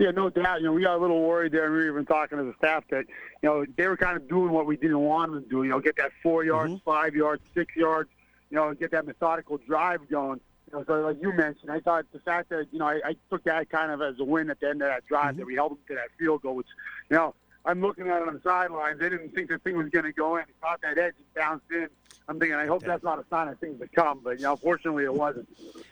[0.00, 0.60] Yeah, no doubt.
[0.60, 2.54] You know, we got a little worried there, and we were even talking to the
[2.56, 3.04] staff that,
[3.42, 5.62] you know, they were kind of doing what we didn't want them to do.
[5.62, 6.90] You know, get that four yards, mm-hmm.
[6.90, 8.08] five yards, six yards.
[8.48, 10.40] You know, get that methodical drive going.
[10.72, 13.16] You know, so like you mentioned, I thought the fact that you know I, I
[13.30, 15.40] took that kind of as a win at the end of that drive mm-hmm.
[15.40, 16.66] that we held them to that field goal, which
[17.10, 17.34] you know
[17.66, 19.00] I'm looking at it on the sidelines.
[19.00, 20.44] They didn't think the thing was going to go in.
[20.46, 21.88] He caught that edge and bounced in.
[22.26, 24.20] I'm thinking, I hope that's not a sign of things to come.
[24.24, 25.46] But you know, fortunately, it wasn't.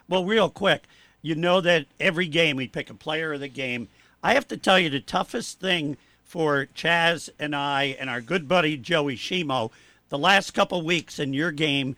[0.08, 0.84] Well, real quick,
[1.22, 3.88] you know that every game we pick a player of the game
[4.20, 8.48] I have to tell you, the toughest thing for Chaz and I and our good
[8.48, 9.70] buddy Joey Shimo
[10.08, 11.96] the last couple weeks in your game,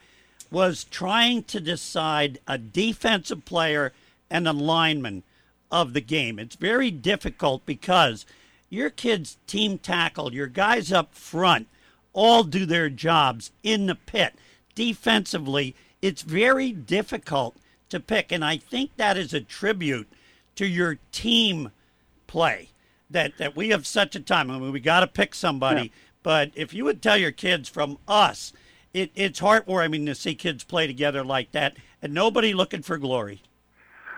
[0.49, 3.93] was trying to decide a defensive player
[4.29, 5.23] and a lineman
[5.71, 6.37] of the game.
[6.37, 8.25] It's very difficult because
[8.69, 11.67] your kids team tackle, your guys up front
[12.13, 14.33] all do their jobs in the pit.
[14.75, 17.55] Defensively, it's very difficult
[17.91, 18.31] to pick.
[18.31, 20.11] And I think that is a tribute
[20.55, 21.71] to your team
[22.27, 22.69] play.
[23.09, 24.49] That, that we have such a time.
[24.49, 25.81] I mean, we got to pick somebody.
[25.81, 25.89] Yeah.
[26.23, 28.53] But if you would tell your kids from us,
[28.93, 33.41] it, it's heartwarming to see kids play together like that and nobody looking for glory.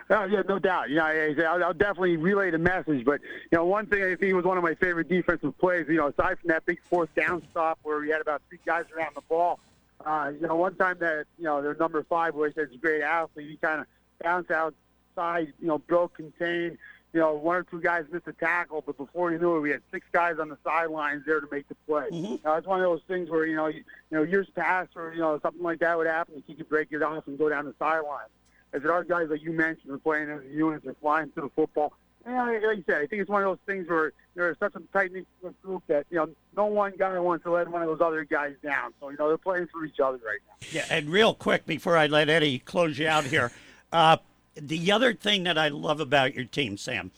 [0.10, 0.90] Uh, yeah, no doubt.
[0.90, 3.06] You know, I, will definitely relay the message.
[3.06, 3.22] But
[3.52, 5.88] you know, one thing I think was one of my favorite defensive plays.
[5.88, 8.86] You know, aside from that big fourth down stop where we had about three guys
[8.96, 9.60] around the ball.
[10.06, 12.78] Uh, you know, one time that you know their number five, where he says a
[12.78, 13.88] great athlete, he kind of
[14.22, 15.54] bounced outside.
[15.60, 16.78] You know, broke, contained.
[17.14, 19.70] You know, one or two guys missed a tackle, but before you knew it, we
[19.70, 22.08] had six guys on the sidelines there to make the play.
[22.12, 22.36] Mm-hmm.
[22.44, 25.14] Now, it's one of those things where you know, you, you know, years past, or
[25.14, 26.44] you know, something like that would happen.
[26.48, 28.30] You could break it off and go down the sideline
[28.74, 31.94] that our guys, like you mentioned, are playing as units, are flying through the football.
[32.26, 34.82] And like you said, I think it's one of those things where there's such a
[34.94, 35.28] tight knit
[35.62, 38.56] group that you know no one guy wants to let one of those other guys
[38.64, 38.94] down.
[39.00, 40.68] So you know they're playing for each other right now.
[40.72, 43.52] Yeah, and real quick before I let Eddie close you out here,
[43.92, 44.18] uh,
[44.56, 47.12] the other thing that I love about your team, Sam,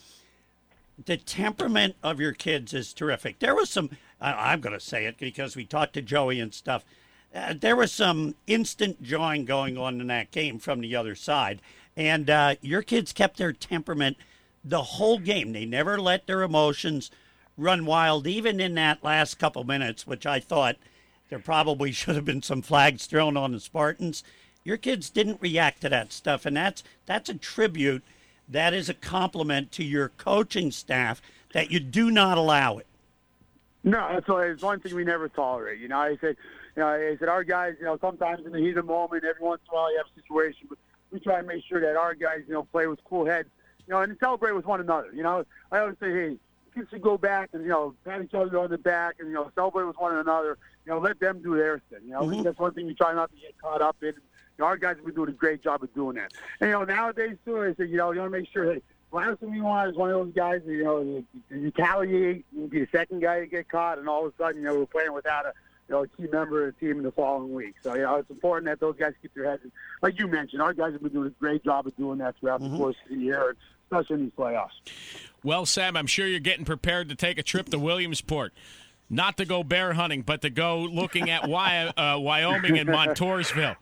[1.03, 3.39] the temperament of your kids is terrific.
[3.39, 6.85] There was some, I'm going to say it because we talked to Joey and stuff
[7.35, 11.61] uh, there was some instant join going on in that game from the other side.
[11.97, 14.17] And uh, your kids kept their temperament
[14.65, 15.53] the whole game.
[15.53, 17.11] They never let their emotions
[17.57, 20.75] run wild, even in that last couple minutes, which I thought
[21.29, 24.23] there probably should have been some flags thrown on the Spartans.
[24.63, 28.03] Your kids didn't react to that stuff, and that's that's a tribute.
[28.49, 31.21] That is a compliment to your coaching staff
[31.53, 32.87] that you do not allow it.
[33.83, 35.79] No, that's why it's one thing we never tolerate.
[35.79, 36.35] You know, I said
[36.75, 39.23] you know, I said our guys, you know, sometimes in the heat of the moment,
[39.23, 40.77] every once in a while you have a situation, but
[41.11, 43.49] we try to make sure that our guys, you know, play with cool heads,
[43.87, 45.09] you know, and celebrate with one another.
[45.13, 46.37] You know, I always say, hey,
[46.73, 49.33] kids should go back and you know pat each other on the back and you
[49.33, 50.57] know celebrate with one another.
[50.85, 51.99] You know, let them do their thing.
[52.05, 52.43] You know, mm-hmm.
[52.43, 54.07] that's one thing we try not to get caught up in.
[54.07, 54.13] You
[54.59, 56.33] know, our guys have been doing a great job of doing that.
[56.59, 58.81] And you know, nowadays too, I say, you know, you want to make sure, hey,
[59.11, 62.67] last thing we want is one of those guys, you know, you, you retaliate, you
[62.67, 64.85] be the second guy to get caught, and all of a sudden, you know, we're
[64.85, 65.53] playing without a
[65.87, 67.75] you know, a key member of the team in the following week.
[67.83, 69.61] So, you know, it's important that those guys keep their heads.
[70.01, 72.61] Like you mentioned, our guys have been doing a great job of doing that throughout
[72.61, 72.73] mm-hmm.
[72.73, 73.55] the course of the year,
[73.85, 74.69] especially in these playoffs.
[75.43, 78.53] Well, Sam, I'm sure you're getting prepared to take a trip to Williamsport.
[79.09, 81.43] Not to go bear hunting, but to go looking at
[81.97, 83.75] uh, Wyoming and Montoursville.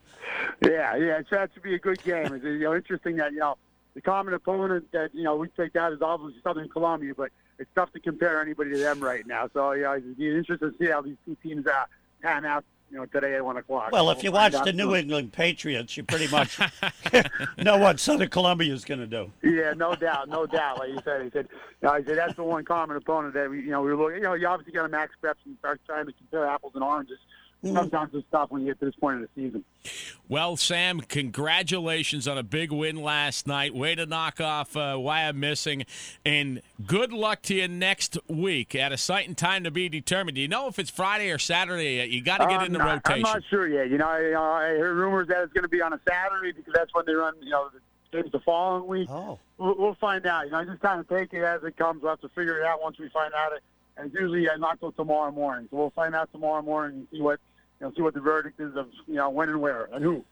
[0.62, 2.34] Yeah, yeah, it's that should be a good game.
[2.34, 3.56] It's you know interesting that you know
[3.94, 7.70] the common opponent that you know we take out is obviously Southern Columbia, but it's
[7.74, 9.48] tough to compare anybody to them right now.
[9.52, 11.84] So yeah, it's interesting to see how these two teams uh,
[12.22, 12.64] pan out.
[12.90, 13.90] You know, today at one o'clock.
[13.90, 14.96] Well, if you watch the New soon.
[14.96, 16.58] England Patriots, you pretty much
[17.58, 19.32] know what Southern Columbia is going to do.
[19.42, 20.78] Yeah, no doubt, no doubt.
[20.78, 23.50] Like you said, he said, you know, I said that's the one common opponent that
[23.50, 24.18] we, you know, we were looking.
[24.18, 26.84] You know, you obviously got to max preps and start trying to compare apples and
[26.84, 27.18] oranges.
[27.64, 27.76] Mm-hmm.
[27.76, 29.64] sometimes it's tough when you get to this point of the season.
[30.28, 33.74] Well, Sam, congratulations on a big win last night.
[33.74, 35.84] Way to knock off uh, missing,
[36.26, 40.34] and good luck to you next week at a site and time to be determined.
[40.34, 42.10] Do you know if it's Friday or Saturday yet?
[42.10, 43.26] You got to get uh, in the not, rotation.
[43.26, 43.90] I'm not sure yet.
[43.90, 46.52] You know, I, uh, I heard rumors that it's going to be on a Saturday
[46.52, 47.34] because that's when they run.
[47.40, 47.80] You know, the
[48.14, 49.08] games the following week.
[49.10, 49.38] Oh.
[49.58, 50.46] We'll, we'll find out.
[50.46, 52.02] You know, I just kind of take it as it comes.
[52.02, 53.62] We'll have to figure it out once we find out it.
[53.96, 55.68] And usually uh, not till tomorrow morning.
[55.70, 57.38] So we'll find out tomorrow morning and see what
[57.80, 60.24] you know, see what the verdict is of you know when and where and who.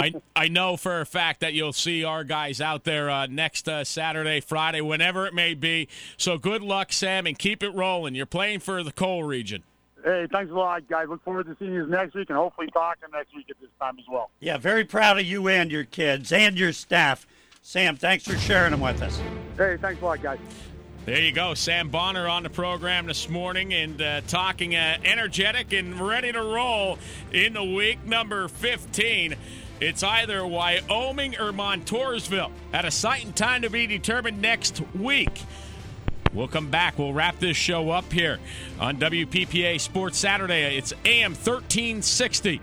[0.00, 3.68] I I know for a fact that you'll see our guys out there uh, next
[3.68, 5.88] uh, Saturday, Friday, whenever it may be.
[6.16, 8.14] So good luck, Sam, and keep it rolling.
[8.14, 9.62] You're playing for the coal region.
[10.04, 11.08] Hey, thanks a lot, guys.
[11.08, 13.98] Look forward to seeing you next week and hopefully talking next week at this time
[13.98, 14.30] as well.
[14.38, 17.26] Yeah, very proud of you and your kids and your staff.
[17.62, 19.18] Sam, thanks for sharing them with us.
[19.56, 20.38] Hey, thanks a lot, guys.
[21.06, 21.52] There you go.
[21.52, 26.40] Sam Bonner on the program this morning and uh, talking uh, energetic and ready to
[26.40, 26.98] roll
[27.30, 29.36] in the week number 15.
[29.80, 35.42] It's either Wyoming or Montoursville at a site and time to be determined next week.
[36.32, 36.98] We'll come back.
[36.98, 38.38] We'll wrap this show up here
[38.80, 40.78] on WPPA Sports Saturday.
[40.78, 42.62] It's AM 1360,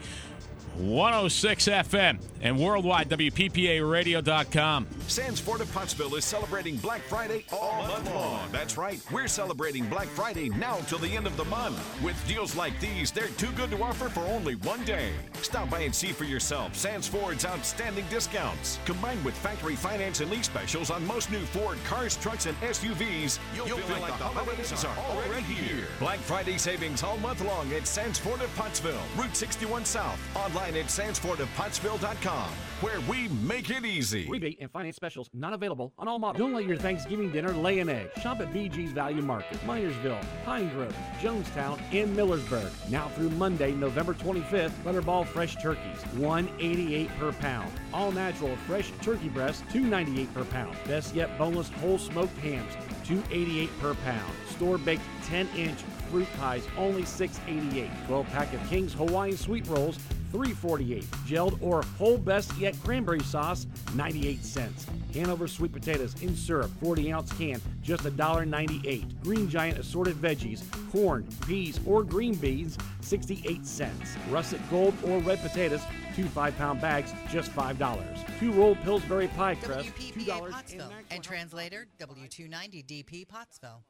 [0.78, 4.88] 106 FM, and worldwide, WPPARadio.com.
[5.08, 8.49] Sands Ford of Pottsville is celebrating Black Friday all month long.
[8.52, 11.80] That's right, we're celebrating Black Friday now till the end of the month.
[12.02, 15.12] With deals like these, they're too good to offer for only one day.
[15.41, 18.80] Stop by and see for yourself Sands Ford's outstanding discounts.
[18.86, 23.39] Combined with factory finance and lease specials on most new Ford cars, trucks, and SUVs,
[23.56, 25.88] you'll, you'll feel, feel, like, the holidays, holidays are already here.
[25.99, 30.20] Black Friday savings all month long at Sands Ford of Pottsville, Route 61 South.
[30.36, 32.49] Online at sandsfordofpottsville.com,
[32.82, 34.27] where we make it easy.
[34.27, 36.39] Rebate and finance specials not available on all models.
[36.39, 38.09] Don't let your Thanksgiving dinner lay an egg.
[38.21, 42.71] Shop at BG's Value Market, Minersville, Pine Grove, Jonestown, and Millersburg.
[42.89, 47.71] Now through Monday, November 25th, Butterball fresh turkeys, 188 per pound.
[47.93, 50.75] All natural fresh turkey breasts, 298 per pound.
[50.88, 52.73] Best yet boneless whole smoked hams,
[53.05, 54.34] 288 per pound.
[54.49, 55.79] Store baked 10 inch
[56.09, 57.89] fruit pies, only 688.
[58.07, 59.99] 12 pack of King's Hawaiian sweet rolls,
[60.32, 61.03] 348.
[61.25, 64.86] Gelled or whole best yet cranberry sauce, 98 cents.
[65.13, 69.21] Hanover sweet potatoes in syrup, 40 ounce can, just $1.98.
[69.21, 74.15] Green Giant assorted veggies, corn, peas, or green beans, 68 cents.
[74.29, 75.82] Russet gold or red potatoes,
[76.15, 78.39] two 5 pound bags, just $5.
[78.39, 80.51] Two rolled Pillsbury pie crust, $2.
[80.51, 80.91] Pottsville.
[81.09, 83.84] And translator, W290 DP Pottsville.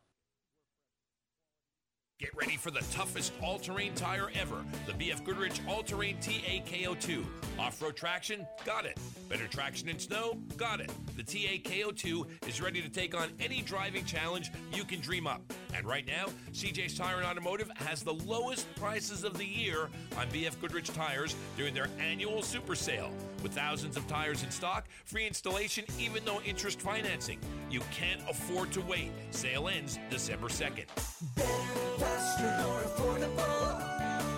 [2.21, 6.61] Get ready for the toughest all terrain tire ever the BF Goodrich All Terrain T/A
[6.69, 7.25] KO2.
[7.57, 8.45] Off road traction?
[8.63, 8.99] Got it.
[9.27, 10.37] Better traction in snow?
[10.55, 10.91] Got it.
[11.17, 15.41] The T/A KO2 is ready to take on any driving challenge you can dream up.
[15.73, 20.27] And right now, CJ's Tire and Automotive has the lowest prices of the year on
[20.27, 23.11] BF Goodrich tires during their annual super sale.
[23.41, 27.39] With thousands of tires in stock, free installation, even no interest financing.
[27.69, 29.11] You can't afford to wait.
[29.31, 30.85] Sale ends December 2nd.
[31.35, 31.49] Better,
[31.97, 33.81] faster, more affordable.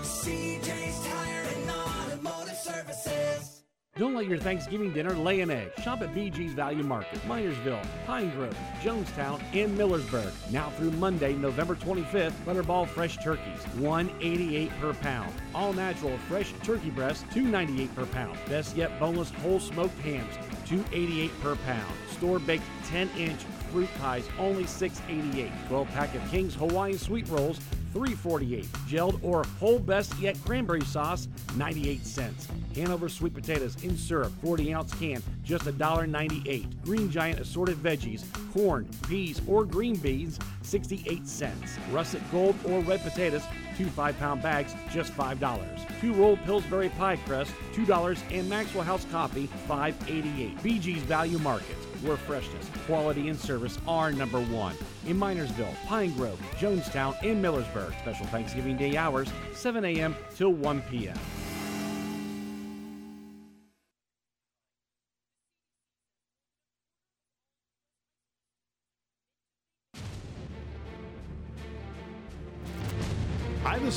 [0.03, 3.62] CJ's Tire and Automotive Services.
[3.95, 5.71] Don't let your Thanksgiving dinner lay an egg.
[5.83, 10.31] Shop at BG's Value Market, Minersville, Pine Grove, Jonestown, and Millersburg.
[10.51, 15.31] Now through Monday, November 25th, Butterball fresh turkeys, 188 per pound.
[15.53, 18.35] All natural fresh turkey breasts, 298 per pound.
[18.49, 20.33] Best yet boneless whole smoked hams,
[20.65, 21.93] 288 per pound.
[22.09, 23.41] Store baked 10 inch
[23.71, 25.51] fruit pies, only 688.
[25.67, 27.59] 12 pack of King's Hawaiian sweet rolls,
[27.93, 28.65] 348.
[28.87, 32.47] Gelled or whole best yet cranberry sauce, 98 cents.
[32.75, 36.83] Hanover sweet potatoes in syrup, 40 ounce can, just $1.98.
[36.83, 41.77] Green Giant assorted veggies, corn, peas, or green beans, 68 cents.
[41.91, 43.43] Russet gold or red potatoes,
[43.77, 46.01] two 5 pound bags, just $5.
[46.01, 50.57] Two rolled Pillsbury pie crust, $2, and Maxwell House coffee, 588.
[50.57, 54.75] BG's Value Market, where freshness, quality, and service are number one.
[55.07, 57.97] In Minersville, Pine Grove, Jonestown, and Millersburg.
[57.99, 60.15] Special Thanksgiving Day hours, 7 a.m.
[60.35, 61.17] till 1 p.m.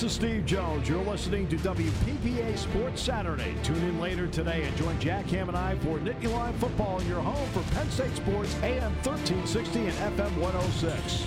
[0.06, 0.88] is Steve Jones.
[0.88, 3.56] You're listening to WPPA Sports Saturday.
[3.64, 7.08] Tune in later today and join Jack Ham and I for Nittany Lion Football in
[7.08, 11.26] your home for Penn State Sports AM 1360 and FM 106.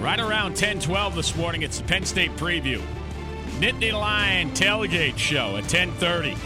[0.00, 2.82] Right around 10:12 this morning, it's the Penn State preview.
[3.60, 6.36] Nittany Lion tailgate show at 10:30.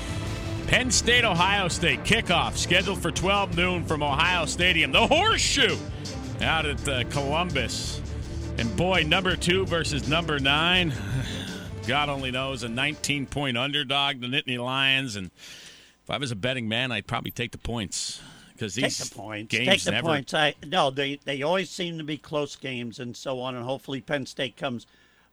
[0.67, 4.93] Penn State, Ohio State kickoff scheduled for 12 noon from Ohio Stadium.
[4.93, 5.79] The Horseshoe
[6.43, 8.03] out at uh, Columbus.
[8.59, 10.93] And boy, number two versus number nine.
[11.87, 15.17] God only knows a 19 point underdog, the Nittany Lions.
[15.17, 15.31] And
[16.03, 18.21] if I was a betting man, I'd probably take the points
[18.53, 19.51] because Take these the points.
[19.51, 20.07] games Take the never.
[20.09, 20.35] points.
[20.35, 23.55] I no, they they always seem to be close games and so on.
[23.55, 24.87] And hopefully Penn State comes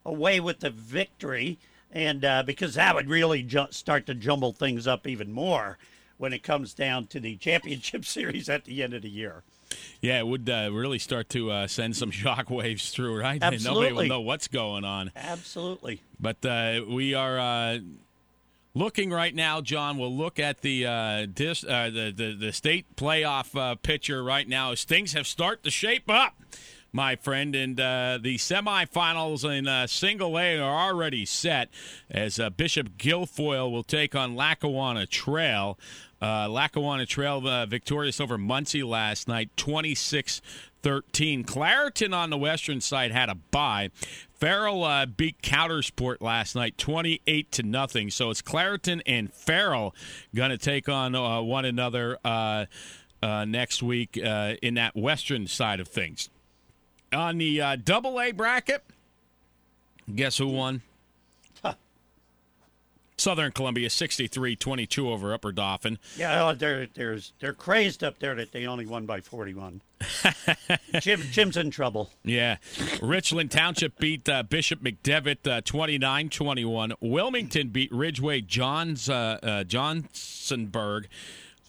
[0.06, 1.60] away with the victory,
[1.92, 5.78] and uh, because that would really ju- start to jumble things up even more
[6.18, 9.44] when it comes down to the championship series at the end of the year.
[10.02, 13.42] Yeah, it would uh, really start to uh, send some shock waves through, right?
[13.42, 13.90] Absolutely.
[13.90, 15.12] Nobody will know what's going on.
[15.16, 16.02] Absolutely.
[16.20, 17.80] But uh, we are uh,
[18.74, 19.98] looking right now, John.
[19.98, 24.48] We'll look at the uh, dis, uh, the, the the state playoff uh, picture right
[24.48, 26.36] now as things have started to shape up,
[26.98, 27.56] my friend.
[27.56, 31.70] And uh, the semifinals in uh, single A are already set
[32.10, 35.78] as uh, Bishop Guilfoyle will take on Lackawanna Trail.
[36.20, 40.42] Uh, Lackawanna Trail uh, victorious over Muncy last night, 26
[40.82, 41.44] 13.
[41.44, 43.92] Clairton on the western side had a bye.
[44.34, 48.10] Farrell uh, beat Coudersport last night, 28 to nothing.
[48.10, 49.94] So it's Clairton and Farrell
[50.34, 52.66] going to take on uh, one another uh,
[53.22, 56.30] uh, next week in that western side of things.
[57.14, 58.84] On the uh, double A bracket,
[60.14, 60.82] guess who won?
[63.20, 65.98] Southern Columbia 63-22 over Upper Dauphin.
[66.16, 69.82] Yeah, they're there's they're crazed up there that they only won by 41.
[71.00, 72.12] Jim Jim's in trouble.
[72.24, 72.58] Yeah.
[73.02, 76.94] Richland Township beat uh, Bishop McDevitt uh, 29-21.
[77.00, 81.06] Wilmington beat Ridgway Johns uh, uh, Johnsonburg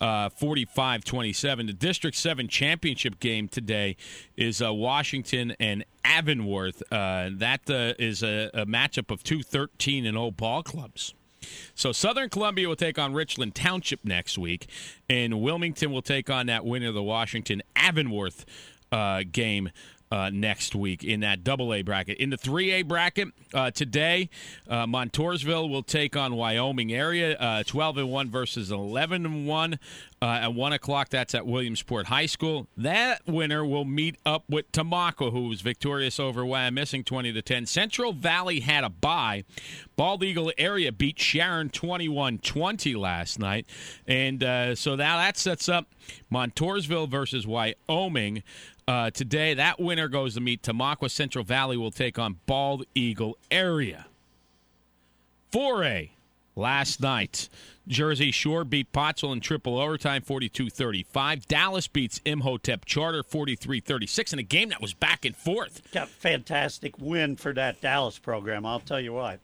[0.01, 1.67] uh, 45-27.
[1.67, 3.97] The District 7 championship game today
[4.37, 6.83] is uh, Washington and Avonworth.
[6.93, 11.15] Uh, that uh, is a, a matchup of two 13 and 0 ball clubs.
[11.75, 14.69] So Southern Columbia will take on Richland Township next week,
[15.09, 18.45] and Wilmington will take on that winner of the Washington Avonworth
[18.91, 19.71] uh, game
[20.11, 22.19] uh, next week in that double A bracket.
[22.19, 24.31] In the 3A bracket uh, today,
[24.69, 29.79] uh, Montoursville will take on Wyoming area, uh, 12 and 1 versus 11 and 1.
[30.21, 32.67] Uh, at 1 o'clock, that's at Williamsport High School.
[32.77, 37.67] That winner will meet up with Tamaqua, who was victorious over Wyomissing 20 to 10.
[37.67, 39.45] Central Valley had a bye.
[39.95, 43.67] Bald Eagle area beat Sharon 21 20 last night.
[44.09, 45.87] And uh, so now that sets up
[46.33, 48.43] Montoursville versus Wyoming.
[48.89, 51.11] Uh, today, that winner goes to meet Tamaqua.
[51.11, 54.07] Central Valley will take on Bald Eagle area.
[55.53, 56.09] 4A
[56.57, 57.51] last night.
[57.87, 61.47] Jersey Shore beat Pottsville in triple overtime 42 35.
[61.47, 65.83] Dallas beats Imhotep Charter 43 36 in a game that was back and forth.
[65.93, 68.65] Got fantastic win for that Dallas program.
[68.65, 69.41] I'll tell you what.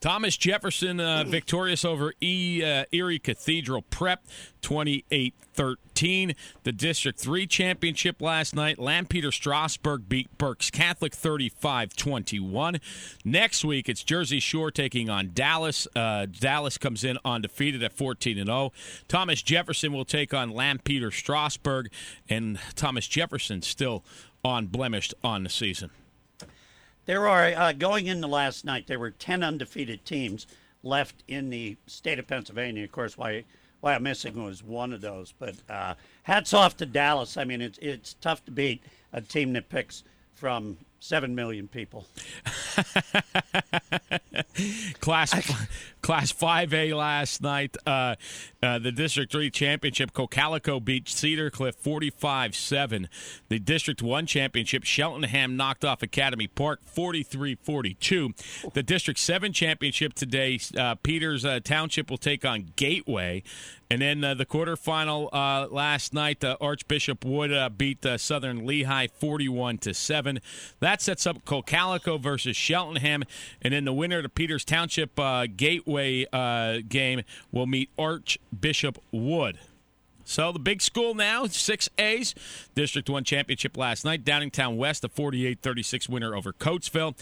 [0.00, 4.24] Thomas Jefferson uh, victorious over e, uh, Erie Cathedral Prep
[4.62, 6.34] 28 13.
[6.64, 8.78] The District 3 championship last night.
[8.78, 12.78] Lampeter Strasburg beat Berks Catholic 35 21.
[13.24, 15.88] Next week, it's Jersey Shore taking on Dallas.
[15.96, 18.72] Uh, Dallas comes in undefeated at 14 0.
[19.08, 21.90] Thomas Jefferson will take on Lampeter Strasburg,
[22.28, 24.04] and Thomas Jefferson still
[24.44, 25.90] unblemished on the season.
[27.06, 28.88] There are uh, going into last night.
[28.88, 30.46] There were ten undefeated teams
[30.82, 32.84] left in the state of Pennsylvania.
[32.84, 33.44] Of course, why
[33.82, 35.32] Wyomissing was one of those.
[35.38, 35.94] But uh,
[36.24, 37.36] hats off to Dallas.
[37.36, 38.82] I mean, it's it's tough to beat
[39.12, 40.02] a team that picks
[40.34, 42.06] from seven million people.
[45.00, 45.32] class
[46.02, 48.14] class 5a last night uh,
[48.62, 53.06] uh, the district 3 championship cocalico beat cedar cliff 45-7
[53.48, 60.58] the district 1 championship cheltenham knocked off academy park 43-42 the district 7 championship today
[60.78, 63.42] uh, peters uh, township will take on gateway
[63.88, 68.66] and then uh, the quarterfinal uh, last night, uh, Archbishop Wood uh, beat uh, Southern
[68.66, 70.40] Lehigh 41 to 7.
[70.80, 73.22] That sets up Cocalico versus Cheltenham.
[73.62, 76.26] And then the winner of the Peters Township uh, Gateway
[76.88, 77.22] game
[77.52, 79.58] will meet Archbishop Wood.
[80.28, 82.34] So the big school now, six A's.
[82.74, 84.24] District 1 championship last night.
[84.24, 87.14] Downingtown West, a 48 36 winner over Coatesville.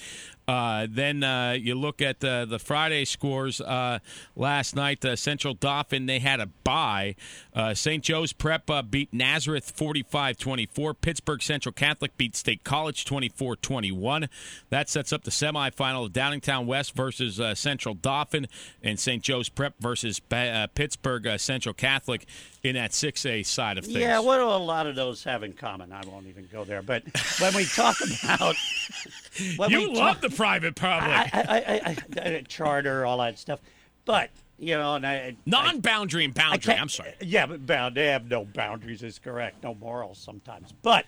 [0.46, 3.98] Uh, then uh, you look at uh, the Friday scores uh,
[4.36, 5.04] last night.
[5.04, 7.14] Uh, Central Dauphin, they had a bye.
[7.54, 8.02] Uh, St.
[8.04, 10.94] Joe's Prep beat Nazareth 45 24.
[10.94, 14.28] Pittsburgh Central Catholic beat State College 24 21.
[14.70, 18.46] That sets up the semifinal of Downingtown West versus Central Dauphin
[18.82, 19.22] and St.
[19.22, 20.20] Joe's Prep versus
[20.74, 22.26] Pittsburgh Central Catholic
[22.62, 23.98] in that 6A side of things.
[23.98, 25.92] Yeah, what do a lot of those have in common?
[25.92, 26.80] I won't even go there.
[26.82, 27.02] But
[27.38, 28.56] when we talk about.
[29.56, 31.34] when you we love talk- the private public.
[31.34, 33.60] I, I, I, charter, all that stuff.
[34.04, 35.36] But, you know, and I.
[35.46, 36.74] Non boundary and boundary.
[36.74, 37.14] I'm sorry.
[37.20, 39.62] Yeah, but bound, they have no boundaries, is correct.
[39.62, 40.72] No morals sometimes.
[40.82, 41.06] But.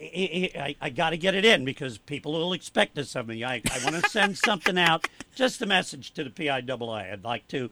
[0.00, 3.42] I, I, I got to get it in because people will expect this of me.
[3.42, 7.12] I, I want to send something out, just a message to the PIAA.
[7.12, 7.68] I'd like to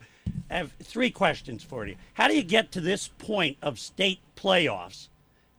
[0.51, 1.95] have three questions for you.
[2.15, 5.07] How do you get to this point of state playoffs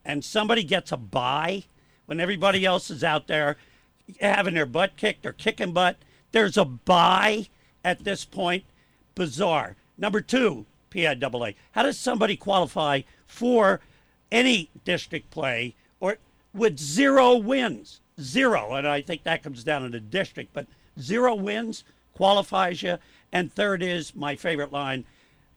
[0.06, 1.66] and somebody gets a bye
[2.06, 3.58] when everybody else is out there
[4.22, 5.98] having their butt kicked or kicking butt?
[6.32, 7.48] There's a buy
[7.84, 8.64] at this point.
[9.16, 9.76] Bizarre.
[9.98, 11.56] Number two, PIAA.
[11.72, 13.82] How does somebody qualify for
[14.32, 16.18] any district play or
[16.54, 18.02] with zero wins?
[18.20, 18.74] Zero.
[18.74, 20.68] And I think that comes down to the district, but
[21.00, 21.84] zero wins
[22.14, 22.98] qualifies you.
[23.32, 25.06] And third is my favorite line,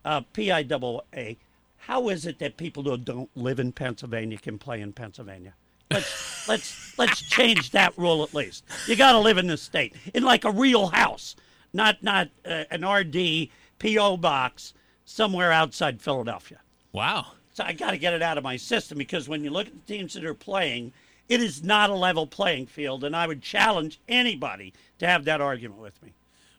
[0.05, 1.37] uh, PIAA.
[1.79, 5.55] How is it that people who don't live in Pennsylvania can play in Pennsylvania?
[5.91, 8.65] Let's let's let's change that rule at least.
[8.87, 11.37] You got to live in the state in like a real house,
[11.73, 14.75] not not uh, an RD PO box
[15.05, 16.61] somewhere outside Philadelphia.
[16.93, 17.33] Wow.
[17.53, 19.73] So I got to get it out of my system because when you look at
[19.73, 20.93] the teams that are playing,
[21.29, 25.41] it is not a level playing field, and I would challenge anybody to have that
[25.41, 26.13] argument with me.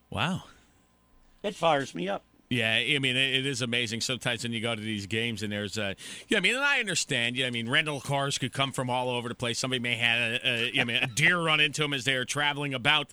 [0.09, 0.43] Wow.
[1.43, 2.23] It fires me up.
[2.51, 5.51] Yeah, I mean it, it is amazing sometimes when you go to these games and
[5.51, 5.93] there's, uh,
[6.27, 7.37] yeah, I mean, and I understand.
[7.37, 9.57] Yeah, I mean, rental cars could come from all over the place.
[9.57, 10.47] Somebody may have a,
[10.77, 13.07] a, I mean, a deer run into them as they're traveling about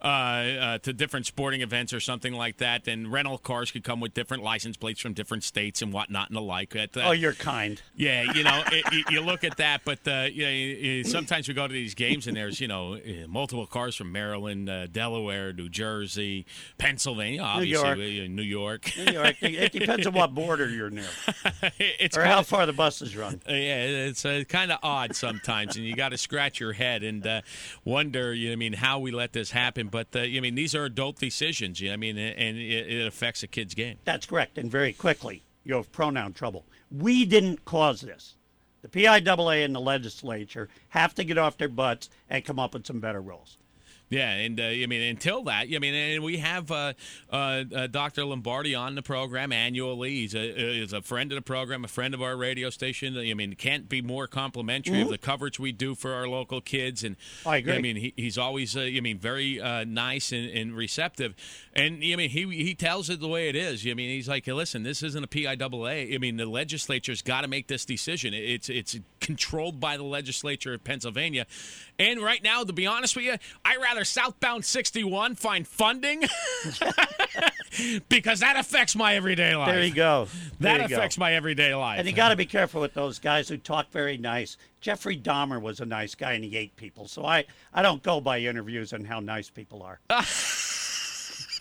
[0.00, 2.86] uh, uh, to different sporting events or something like that.
[2.86, 6.36] And rental cars could come with different license plates from different states and whatnot and
[6.36, 6.72] the like.
[6.72, 7.82] But, uh, Oh, you're kind.
[7.96, 11.48] yeah, you know, it, you, you look at that, but uh, you know, you- sometimes
[11.48, 14.86] we go to these games and there's you know eh, multiple cars from Maryland, uh,
[14.86, 16.46] Delaware, New Jersey,
[16.78, 18.28] Pennsylvania, obviously York.
[18.30, 18.83] uh, New York.
[18.96, 19.36] New York.
[19.40, 21.04] It depends on what border you're near
[21.78, 23.40] it's or kinda- how far the buses run.
[23.48, 27.02] uh, yeah, it's uh, kind of odd sometimes, and you got to scratch your head
[27.02, 27.40] and uh,
[27.84, 28.32] wonder.
[28.34, 29.88] You know, I mean, how we let this happen?
[29.88, 31.80] But uh, I mean, these are adult decisions.
[31.80, 33.98] You know, I mean, and it, it affects a kid's game.
[34.04, 34.58] That's correct.
[34.58, 36.64] And very quickly, you have pronoun trouble.
[36.90, 38.36] We didn't cause this.
[38.82, 42.86] The PIAA and the legislature have to get off their butts and come up with
[42.86, 43.56] some better rules.
[44.10, 46.92] Yeah, and uh, I mean, until that, I mean, and we have uh,
[47.32, 48.24] uh, uh, Dr.
[48.24, 50.10] Lombardi on the program annually.
[50.10, 53.16] He's a, he's a friend of the program, a friend of our radio station.
[53.16, 57.02] I mean, can't be more complimentary of the coverage we do for our local kids.
[57.02, 57.16] And
[57.46, 57.72] I agree.
[57.72, 61.34] I mean, he, he's always, uh, I mean, very uh, nice and, and receptive.
[61.72, 63.86] And I mean, he he tells it the way it is.
[63.86, 66.14] I mean, he's like, listen, this isn't a PIAA.
[66.14, 68.34] I mean, the legislature's got to make this decision.
[68.34, 71.46] It's it's controlled by the legislature of Pennsylvania.
[71.98, 76.22] And right now, to be honest with you, I rather southbound 61 find funding
[78.08, 79.68] because that affects my everyday life.
[79.68, 80.26] There you go.
[80.60, 80.96] That There you go.
[80.96, 81.98] affects my everyday life.
[81.98, 84.56] And you got to be careful with those guys who talk very nice.
[84.80, 87.06] Jeffrey Dahmer was a nice guy and he ate people.
[87.08, 90.00] So I, I don't go by interviews and how nice people are.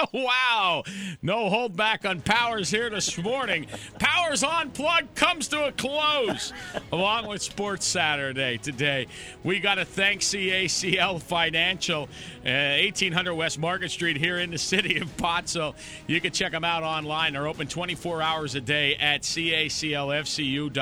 [0.14, 0.84] wow.
[1.22, 3.68] No hold back on Powers here this morning.
[4.00, 6.52] Powers Unplugged comes to a close
[6.92, 9.08] along with Sports Saturday today.
[9.44, 12.04] We got to thank CACL Financial,
[12.46, 15.76] uh, 1800 West Market Street here in the city of Pottsville.
[16.08, 17.34] You can check them out online.
[17.34, 20.74] They're open 24 hours a day at caclfcu.org.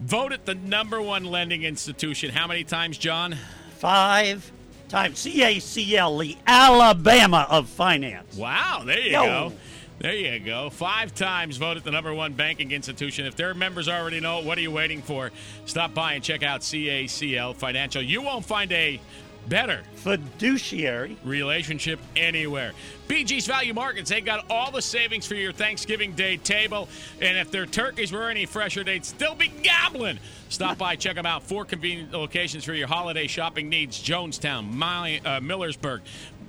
[0.00, 2.30] Voted the number one lending institution.
[2.30, 3.36] How many times, John?
[3.78, 4.52] Five
[4.88, 8.36] times CACL, the Alabama of finance.
[8.36, 9.24] Wow, there you Yo.
[9.24, 9.52] go.
[10.00, 10.70] There you go.
[10.70, 13.26] Five times voted the number one banking institution.
[13.26, 15.32] If their members already know it, what are you waiting for?
[15.66, 18.00] Stop by and check out CACL Financial.
[18.00, 19.00] You won't find a
[19.48, 21.16] better Fiduciary.
[21.24, 22.72] relationship anywhere.
[23.08, 26.88] BG's Value Markets, they got all the savings for your Thanksgiving Day table.
[27.20, 30.18] And if their turkeys were any fresher, they'd still be gobbling.
[30.48, 31.42] Stop by, check them out.
[31.42, 36.00] Four convenient locations for your holiday shopping needs Jonestown, My, uh, Millersburg,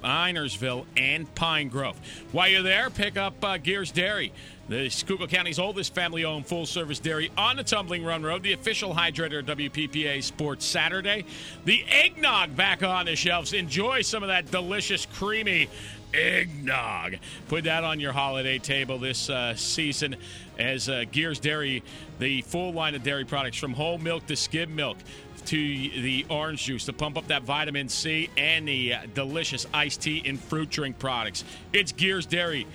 [0.01, 1.99] Minersville, and Pine Grove.
[2.31, 4.31] While you're there, pick up uh, Gears Dairy.
[4.69, 8.53] The Schuylkill County's oldest family owned full service dairy on the Tumbling Run Road, the
[8.53, 11.25] official hydrator of WPPA Sports Saturday.
[11.65, 13.53] The eggnog back on the shelves.
[13.53, 15.69] Enjoy some of that delicious, creamy
[16.13, 17.17] eggnog.
[17.47, 20.15] Put that on your holiday table this uh, season
[20.57, 21.83] as uh, Gears Dairy,
[22.19, 24.97] the full line of dairy products from whole milk to skim milk
[25.45, 30.01] to the orange juice to pump up that vitamin C and the uh, delicious iced
[30.01, 31.43] tea and fruit drink products.
[31.73, 32.67] It's Gears Dairy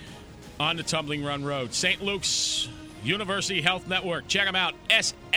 [0.59, 1.75] on the Tumbling Run Road.
[1.75, 2.03] St.
[2.03, 2.69] Luke's
[3.05, 4.27] University Health Network.
[4.29, 4.75] Check them out.
[4.91, 5.29] S-L-U-H-N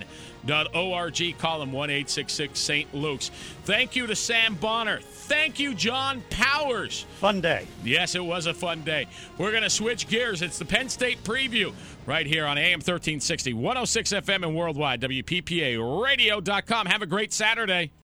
[0.00, 0.06] dot
[0.48, 1.32] O-R-G.
[1.32, 2.94] Them 1-866 St.
[2.94, 3.30] Luke's.
[3.64, 5.00] Thank you to Sam Bonner.
[5.02, 7.06] Thank you, John Powers.
[7.18, 7.66] Fun day.
[7.84, 9.06] Yes, it was a fun day.
[9.38, 10.42] We're going to switch gears.
[10.42, 11.72] It's the Penn State preview
[12.06, 16.86] right here on AM 1360, 106 FM and worldwide, WPPA radio.com.
[16.86, 17.92] Have a great Saturday.